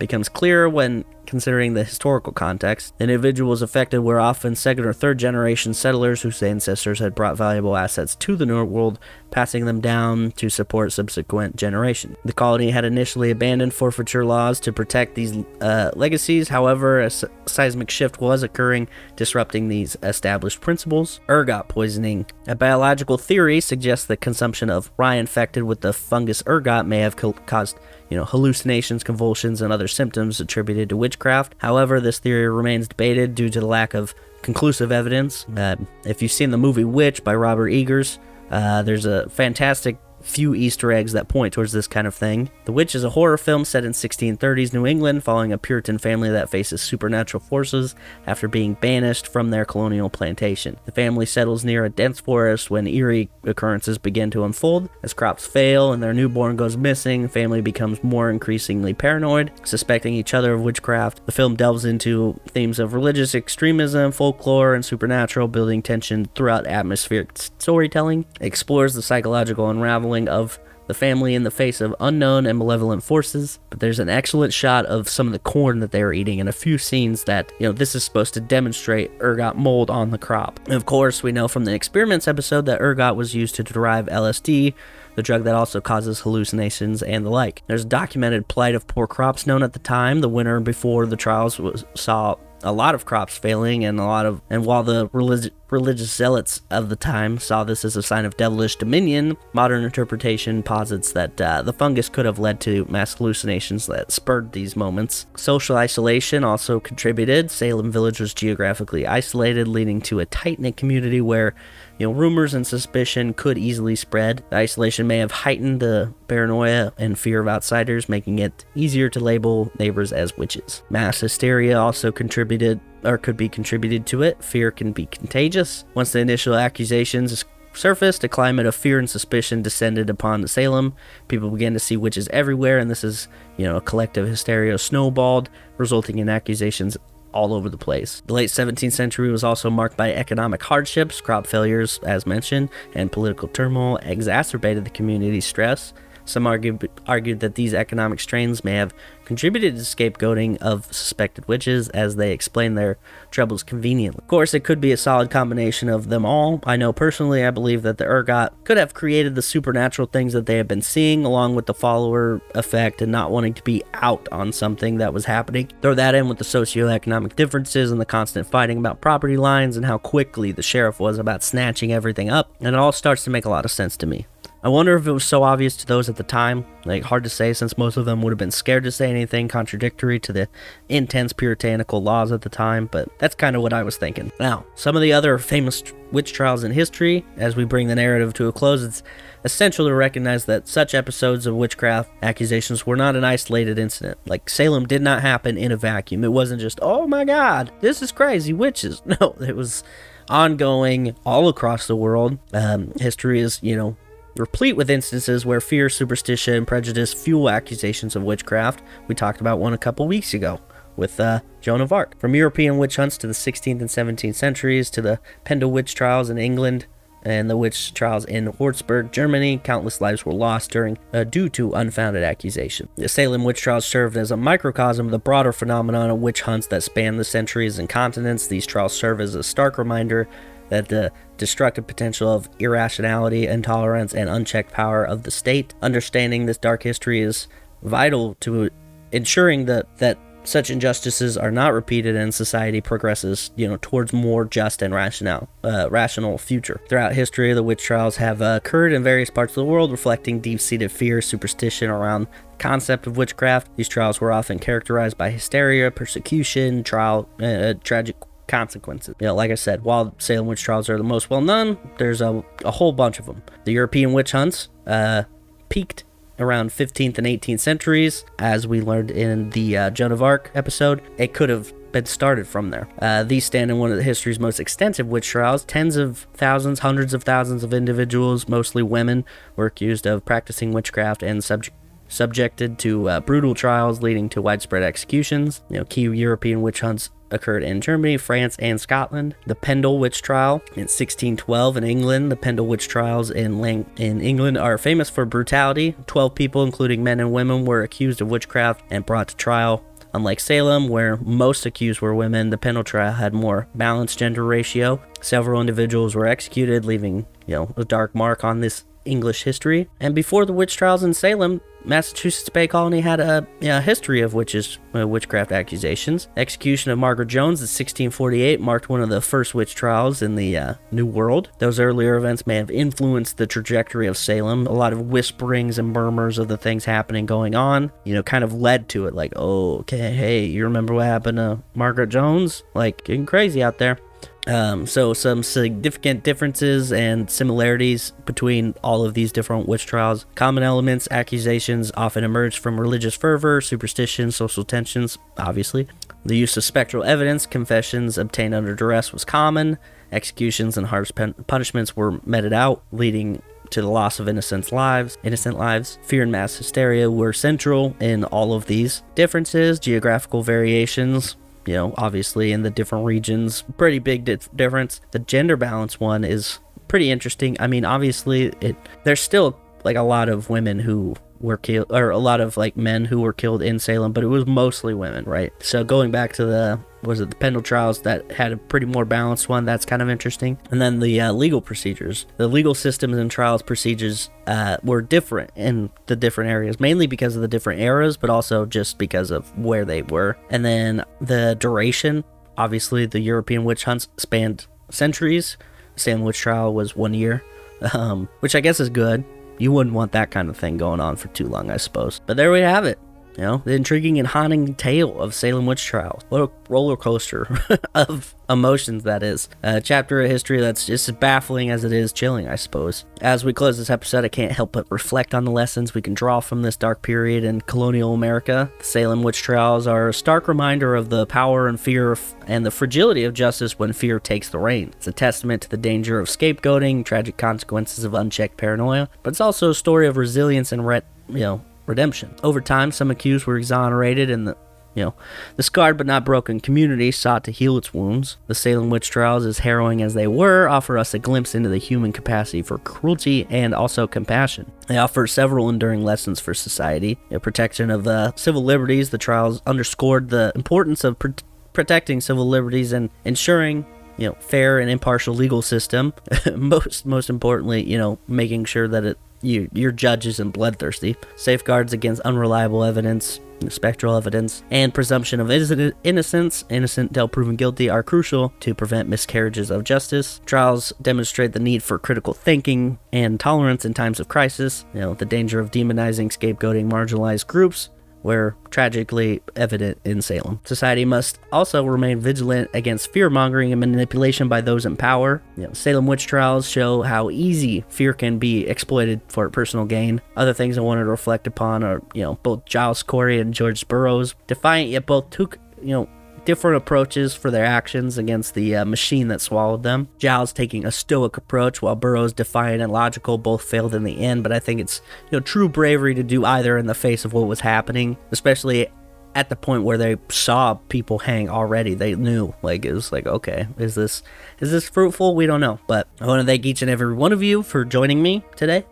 [0.00, 2.92] becomes clearer when considering the historical context.
[2.98, 7.76] The individuals affected were often second or third generation settlers whose ancestors had brought valuable
[7.76, 8.98] assets to the New World,
[9.30, 12.16] passing them down to support subsequent generations.
[12.24, 17.10] The colony had initially abandoned forfeiture laws to protect these uh, legacies, however, a
[17.46, 21.20] seismic shift was occurring, disrupting these established principles.
[21.28, 22.26] Ergot poisoning.
[22.48, 27.14] A biological theory suggests that consumption of rye infected with the fungus ergot may have
[27.14, 27.78] co- caused
[28.10, 31.54] you know, hallucinations, convulsions, and other symptoms attributed to witchcraft.
[31.58, 35.46] However, this theory remains debated due to the lack of conclusive evidence.
[35.56, 38.18] Uh, if you've seen the movie Witch by Robert Eggers,
[38.50, 42.50] uh, there's a fantastic few Easter eggs that point towards this kind of thing.
[42.64, 46.30] The Witch is a horror film set in 1630s New England following a Puritan family
[46.30, 47.94] that faces supernatural forces
[48.26, 50.76] after being banished from their colonial plantation.
[50.84, 54.88] The family settles near a dense forest when eerie occurrences begin to unfold.
[55.02, 60.14] As crops fail and their newborn goes missing, the family becomes more increasingly paranoid, suspecting
[60.14, 61.24] each other of witchcraft.
[61.26, 67.30] The film delves into themes of religious extremism, folklore, and supernatural, building tension throughout atmospheric
[67.58, 70.58] storytelling, explores the psychological unraveling of
[70.90, 73.60] the family in the face of unknown and malevolent forces.
[73.70, 76.48] But there's an excellent shot of some of the corn that they are eating and
[76.48, 80.18] a few scenes that, you know, this is supposed to demonstrate ergot mold on the
[80.18, 80.58] crop.
[80.64, 84.06] And of course, we know from the experiments episode that ergot was used to derive
[84.06, 84.74] LSD,
[85.14, 87.62] the drug that also causes hallucinations and the like.
[87.68, 90.22] There's documented plight of poor crops known at the time.
[90.22, 94.26] The winter before the trials was, saw a lot of crops failing and a lot
[94.26, 98.24] of and while the relig- religious zealots of the time saw this as a sign
[98.24, 103.14] of devilish dominion modern interpretation posits that uh, the fungus could have led to mass
[103.14, 110.00] hallucinations that spurred these moments social isolation also contributed salem village was geographically isolated leading
[110.00, 111.54] to a tight-knit community where
[112.00, 114.42] you know, rumors and suspicion could easily spread.
[114.48, 119.20] The isolation may have heightened the paranoia and fear of outsiders, making it easier to
[119.20, 120.82] label neighbors as witches.
[120.88, 124.42] Mass hysteria also contributed or could be contributed to it.
[124.42, 125.84] Fear can be contagious.
[125.94, 130.94] Once the initial accusations surfaced, a climate of fear and suspicion descended upon Salem.
[131.28, 135.48] People began to see witches everywhere, and this is, you know, a collective hysteria snowballed,
[135.78, 136.96] resulting in accusations
[137.32, 138.22] all over the place.
[138.26, 143.12] The late 17th century was also marked by economic hardships, crop failures, as mentioned, and
[143.12, 145.92] political turmoil exacerbated the community's stress.
[146.30, 151.88] Some argued, argued that these economic strains may have contributed to scapegoating of suspected witches
[151.90, 152.98] as they explain their
[153.30, 154.20] troubles conveniently.
[154.22, 156.60] Of course, it could be a solid combination of them all.
[156.64, 160.46] I know personally, I believe that the ergot could have created the supernatural things that
[160.46, 164.28] they have been seeing, along with the follower effect and not wanting to be out
[164.32, 165.70] on something that was happening.
[165.80, 169.86] Throw that in with the socioeconomic differences and the constant fighting about property lines and
[169.86, 173.44] how quickly the sheriff was about snatching everything up, and it all starts to make
[173.44, 174.26] a lot of sense to me.
[174.62, 176.66] I wonder if it was so obvious to those at the time.
[176.84, 179.48] Like, hard to say since most of them would have been scared to say anything
[179.48, 180.48] contradictory to the
[180.88, 184.30] intense puritanical laws at the time, but that's kind of what I was thinking.
[184.38, 185.82] Now, some of the other famous
[186.12, 189.02] witch trials in history, as we bring the narrative to a close, it's
[189.44, 194.18] essential to recognize that such episodes of witchcraft accusations were not an isolated incident.
[194.26, 196.22] Like, Salem did not happen in a vacuum.
[196.22, 199.00] It wasn't just, oh my god, this is crazy, witches.
[199.20, 199.82] No, it was
[200.28, 202.38] ongoing all across the world.
[202.52, 203.96] Um, history is, you know,
[204.36, 208.82] replete with instances where fear, superstition, and prejudice fuel accusations of witchcraft.
[209.08, 210.60] We talked about one a couple weeks ago
[210.96, 212.18] with uh, Joan of Arc.
[212.18, 216.30] From European witch hunts to the 16th and 17th centuries to the Pendle witch trials
[216.30, 216.86] in England
[217.22, 221.72] and the witch trials in Würzburg, Germany, countless lives were lost during uh, due to
[221.72, 222.88] unfounded accusation.
[222.96, 226.66] The Salem witch trials served as a microcosm of the broader phenomenon of witch hunts
[226.68, 228.46] that span the centuries and continents.
[228.46, 230.28] These trials serve as a stark reminder
[230.70, 235.74] that the destructive potential of irrationality, intolerance, and unchecked power of the state.
[235.82, 237.46] Understanding this dark history is
[237.82, 238.70] vital to
[239.12, 244.46] ensuring that that such injustices are not repeated and society progresses, you know, towards more
[244.46, 246.80] just and rational, uh, rational future.
[246.88, 250.40] Throughout history, the witch trials have uh, occurred in various parts of the world, reflecting
[250.40, 253.68] deep-seated fear, superstition around the concept of witchcraft.
[253.76, 258.16] These trials were often characterized by hysteria, persecution, trial, uh, tragic
[258.50, 259.14] consequences.
[259.20, 262.20] You know, like I said, while Salem witch trials are the most well known, there's
[262.20, 263.42] a, a whole bunch of them.
[263.64, 265.22] The European witch hunts uh,
[265.68, 266.04] peaked
[266.38, 271.02] around 15th and 18th centuries, as we learned in the uh, Joan of Arc episode.
[271.18, 272.88] It could have been started from there.
[273.00, 275.64] Uh, these stand in one of the history's most extensive witch trials.
[275.64, 279.24] Tens of thousands, hundreds of thousands of individuals, mostly women,
[279.56, 281.76] were accused of practicing witchcraft and subject
[282.10, 285.62] subjected to uh, brutal trials leading to widespread executions.
[285.70, 289.34] You know, key European witch hunts occurred in Germany, France, and Scotland.
[289.46, 292.30] The Pendle witch trial in 1612 in England.
[292.30, 295.96] The Pendle witch trials in Lang- in England are famous for brutality.
[296.06, 299.84] 12 people, including men and women, were accused of witchcraft and brought to trial.
[300.12, 305.00] Unlike Salem, where most accused were women, the Pendle trial had more balanced gender ratio.
[305.20, 309.88] Several individuals were executed, leaving you know a dark mark on this English history.
[310.00, 313.46] And before the witch trials in Salem, Massachusetts Bay Colony had a
[313.80, 316.28] history of witches, uh, witchcraft accusations.
[316.36, 320.56] Execution of Margaret Jones in 1648 marked one of the first witch trials in the
[320.56, 321.50] uh, New World.
[321.58, 324.66] Those earlier events may have influenced the trajectory of Salem.
[324.66, 328.44] A lot of whisperings and murmurs of the things happening going on, you know, kind
[328.44, 329.14] of led to it.
[329.14, 332.62] Like, oh, okay, hey, you remember what happened to Margaret Jones?
[332.74, 333.98] Like, getting crazy out there.
[334.46, 340.24] Um, so, some significant differences and similarities between all of these different witch trials.
[340.34, 345.88] Common elements, accusations often emerge from religious fervor, superstition, social tensions, obviously.
[346.24, 349.78] The use of spectral evidence, confessions obtained under duress was common.
[350.12, 355.16] Executions and harsh pen- punishments were meted out, leading to the loss of innocent lives.
[355.22, 355.98] Innocent lives.
[356.02, 359.78] Fear and mass hysteria were central in all of these differences.
[359.78, 361.36] Geographical variations
[361.66, 365.00] you know, obviously in the different regions, pretty big di- difference.
[365.10, 366.58] The gender balance one is
[366.88, 367.56] pretty interesting.
[367.60, 372.10] I mean, obviously, it there's still like a lot of women who were killed, or
[372.10, 375.24] a lot of like men who were killed in Salem, but it was mostly women,
[375.24, 375.52] right?
[375.60, 379.04] So going back to the was it the Pendle trials that had a pretty more
[379.04, 379.64] balanced one?
[379.64, 380.58] That's kind of interesting.
[380.70, 385.50] And then the uh, legal procedures, the legal systems and trials procedures uh, were different
[385.56, 389.56] in the different areas, mainly because of the different eras, but also just because of
[389.58, 390.36] where they were.
[390.50, 392.24] And then the duration.
[392.58, 395.56] Obviously, the European witch hunts spanned centuries.
[395.96, 397.42] Salem witch trial was one year,
[397.94, 399.24] um, which I guess is good.
[399.60, 402.20] You wouldn't want that kind of thing going on for too long, I suppose.
[402.26, 402.98] But there we have it.
[403.36, 406.22] You know, the intriguing and haunting tale of Salem witch trials.
[406.28, 407.48] What a roller coaster
[407.94, 409.48] of emotions that is.
[409.62, 413.04] A chapter of history that's just as baffling as it is chilling, I suppose.
[413.20, 416.14] As we close this episode, I can't help but reflect on the lessons we can
[416.14, 418.70] draw from this dark period in colonial America.
[418.78, 422.66] The Salem witch trials are a stark reminder of the power and fear of, and
[422.66, 424.90] the fragility of justice when fear takes the reign.
[424.96, 429.40] It's a testament to the danger of scapegoating, tragic consequences of unchecked paranoia, but it's
[429.40, 432.34] also a story of resilience and re- you know redemption.
[432.42, 434.56] Over time, some accused were exonerated and the
[434.94, 435.14] you know,
[435.56, 438.38] the scarred but not broken community sought to heal its wounds.
[438.48, 441.78] The Salem witch trials, as harrowing as they were, offer us a glimpse into the
[441.78, 444.70] human capacity for cruelty and also compassion.
[444.88, 447.18] They offer several enduring lessons for society.
[447.30, 451.28] Know, protection of uh, civil liberties, the trials underscored the importance of pr-
[451.72, 453.86] protecting civil liberties and ensuring
[454.16, 456.12] you know fair and impartial legal system.
[456.56, 461.16] most most importantly, you know, making sure that it you, your judge isn't bloodthirsty.
[461.36, 468.02] Safeguards against unreliable evidence, spectral evidence, and presumption of innocence, innocent till proven guilty, are
[468.02, 470.40] crucial to prevent miscarriages of justice.
[470.46, 474.84] Trials demonstrate the need for critical thinking and tolerance in times of crisis.
[474.94, 477.90] You know, the danger of demonizing, scapegoating marginalized groups,
[478.22, 480.60] were tragically evident in Salem.
[480.64, 485.42] Society must also remain vigilant against fear mongering and manipulation by those in power.
[485.56, 490.20] You know, Salem witch trials show how easy fear can be exploited for personal gain.
[490.36, 493.86] Other things I wanted to reflect upon are, you know, both Giles Corey and George
[493.88, 494.34] Burroughs.
[494.46, 496.08] Defiant yet both took, you know,
[496.44, 500.08] different approaches for their actions against the uh, machine that swallowed them.
[500.18, 503.38] Giles taking a stoic approach, while Burroughs defiant and logical.
[503.38, 506.44] Both failed in the end, but I think it's you know true bravery to do
[506.44, 508.88] either in the face of what was happening, especially
[509.34, 513.26] at the point where they saw people hang already they knew like it was like
[513.26, 514.24] okay is this
[514.58, 517.32] is this fruitful we don't know but i want to thank each and every one
[517.32, 518.84] of you for joining me today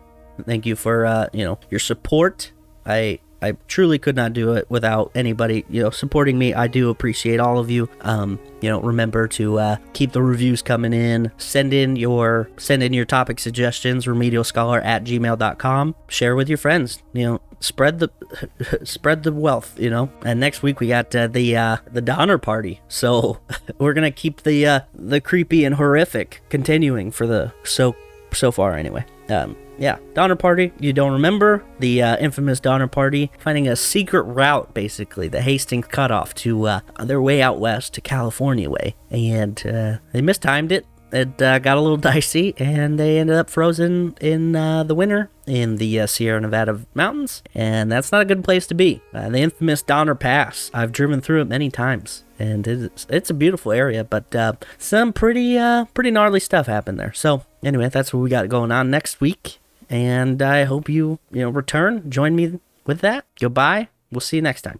[0.45, 2.53] thank you for uh you know your support
[2.85, 6.53] i I truly could not do it without anybody, you know, supporting me.
[6.53, 7.89] I do appreciate all of you.
[8.01, 11.31] Um, you know, remember to uh, keep the reviews coming in.
[11.37, 14.05] Send in your send in your topic suggestions.
[14.05, 15.95] Remedialscholar at gmail.com.
[16.07, 17.01] Share with your friends.
[17.13, 18.09] You know, spread the
[18.83, 19.79] spread the wealth.
[19.79, 20.09] You know.
[20.23, 22.81] And next week we got uh, the uh, the Donner Party.
[22.87, 23.39] So
[23.77, 27.95] we're gonna keep the uh, the creepy and horrific continuing for the so
[28.33, 29.05] so far anyway.
[29.29, 30.73] Um, yeah, Donner Party.
[30.79, 35.87] You don't remember the uh, infamous Donner Party finding a secret route, basically the Hastings
[35.87, 40.85] cutoff to uh, their way out west to California way, and uh, they mistimed it.
[41.13, 45.29] it uh, got a little dicey, and they ended up frozen in uh, the winter
[45.47, 49.01] in the uh, Sierra Nevada mountains, and that's not a good place to be.
[49.13, 50.69] Uh, the infamous Donner Pass.
[50.73, 55.13] I've driven through it many times, and it's it's a beautiful area, but uh, some
[55.13, 57.13] pretty uh, pretty gnarly stuff happened there.
[57.13, 59.59] So anyway, that's what we got going on next week,
[59.89, 63.25] and I hope you you know return, join me with that.
[63.39, 63.89] Goodbye.
[64.11, 64.77] We'll see you next time.